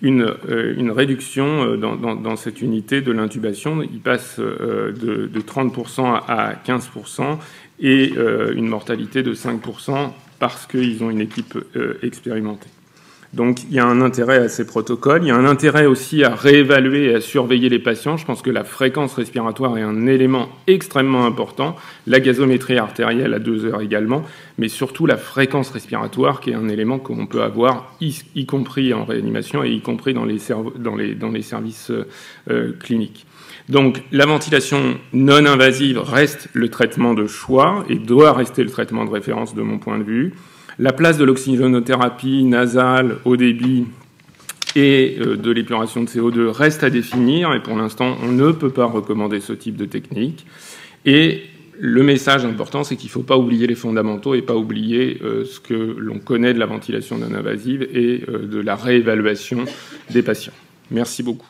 une, 0.00 0.22
euh, 0.48 0.74
une 0.76 0.90
réduction 0.90 1.64
euh, 1.64 1.76
dans, 1.76 1.96
dans, 1.96 2.14
dans, 2.14 2.36
cette 2.36 2.62
unité 2.62 3.00
de 3.00 3.10
l'intubation. 3.12 3.82
Il 3.82 4.00
passe 4.00 4.36
euh, 4.38 4.92
de, 4.92 5.26
de 5.26 5.40
30% 5.40 6.20
à 6.28 6.54
15% 6.54 7.38
et 7.80 8.12
une 8.56 8.66
mortalité 8.66 9.22
de 9.22 9.34
5% 9.34 10.10
parce 10.40 10.66
qu'ils 10.66 11.04
ont 11.04 11.10
une 11.10 11.20
équipe 11.20 11.56
expérimentée. 12.02 12.66
Donc 13.34 13.64
il 13.64 13.74
y 13.74 13.78
a 13.78 13.84
un 13.84 14.00
intérêt 14.00 14.38
à 14.38 14.48
ces 14.48 14.66
protocoles, 14.66 15.22
il 15.22 15.28
y 15.28 15.30
a 15.30 15.36
un 15.36 15.44
intérêt 15.44 15.84
aussi 15.84 16.24
à 16.24 16.34
réévaluer 16.34 17.10
et 17.10 17.14
à 17.16 17.20
surveiller 17.20 17.68
les 17.68 17.78
patients. 17.78 18.16
Je 18.16 18.24
pense 18.24 18.40
que 18.40 18.50
la 18.50 18.64
fréquence 18.64 19.14
respiratoire 19.14 19.76
est 19.76 19.82
un 19.82 20.06
élément 20.06 20.48
extrêmement 20.66 21.26
important, 21.26 21.76
la 22.06 22.20
gazométrie 22.20 22.78
artérielle 22.78 23.34
à 23.34 23.38
deux 23.38 23.66
heures 23.66 23.82
également, 23.82 24.24
mais 24.56 24.68
surtout 24.68 25.04
la 25.04 25.18
fréquence 25.18 25.70
respiratoire 25.70 26.40
qui 26.40 26.50
est 26.50 26.54
un 26.54 26.68
élément 26.68 26.98
qu'on 26.98 27.26
peut 27.26 27.42
avoir 27.42 27.94
y, 28.00 28.46
compris 28.46 28.94
en 28.94 29.04
réanimation 29.04 29.62
et 29.62 29.70
y 29.70 29.80
compris 29.82 30.14
dans 30.14 30.24
les 30.24 31.42
services 31.42 31.92
euh, 32.50 32.72
cliniques. 32.80 33.26
Donc 33.68 34.02
la 34.12 34.24
ventilation 34.24 34.98
non 35.12 35.44
invasive 35.44 35.98
reste 35.98 36.48
le 36.54 36.70
traitement 36.70 37.12
de 37.12 37.26
choix 37.26 37.84
et 37.90 37.96
doit 37.96 38.32
rester 38.32 38.64
le 38.64 38.70
traitement 38.70 39.04
de 39.04 39.10
référence 39.10 39.54
de 39.54 39.60
mon 39.60 39.78
point 39.78 39.98
de 39.98 40.04
vue. 40.04 40.34
La 40.78 40.92
place 40.92 41.18
de 41.18 41.24
l'oxygénothérapie 41.24 42.44
nasale 42.44 43.16
au 43.24 43.36
débit 43.36 43.86
et 44.76 45.16
euh, 45.18 45.36
de 45.36 45.50
l'épuration 45.50 46.04
de 46.04 46.08
CO2 46.08 46.46
reste 46.48 46.84
à 46.84 46.90
définir 46.90 47.52
et 47.52 47.60
pour 47.60 47.76
l'instant 47.76 48.16
on 48.22 48.28
ne 48.28 48.52
peut 48.52 48.70
pas 48.70 48.84
recommander 48.84 49.40
ce 49.40 49.52
type 49.52 49.76
de 49.76 49.86
technique. 49.86 50.46
Et 51.04 51.42
le 51.80 52.02
message 52.02 52.44
important, 52.44 52.84
c'est 52.84 52.96
qu'il 52.96 53.06
ne 53.06 53.12
faut 53.12 53.22
pas 53.22 53.36
oublier 53.36 53.66
les 53.66 53.74
fondamentaux 53.74 54.34
et 54.34 54.42
pas 54.42 54.56
oublier 54.56 55.18
euh, 55.22 55.44
ce 55.44 55.58
que 55.58 55.74
l'on 55.74 56.18
connaît 56.18 56.54
de 56.54 56.58
la 56.58 56.66
ventilation 56.66 57.18
non 57.18 57.34
invasive 57.34 57.82
et 57.82 58.24
euh, 58.28 58.46
de 58.46 58.60
la 58.60 58.76
réévaluation 58.76 59.64
des 60.10 60.22
patients. 60.22 60.52
Merci 60.90 61.22
beaucoup. 61.22 61.48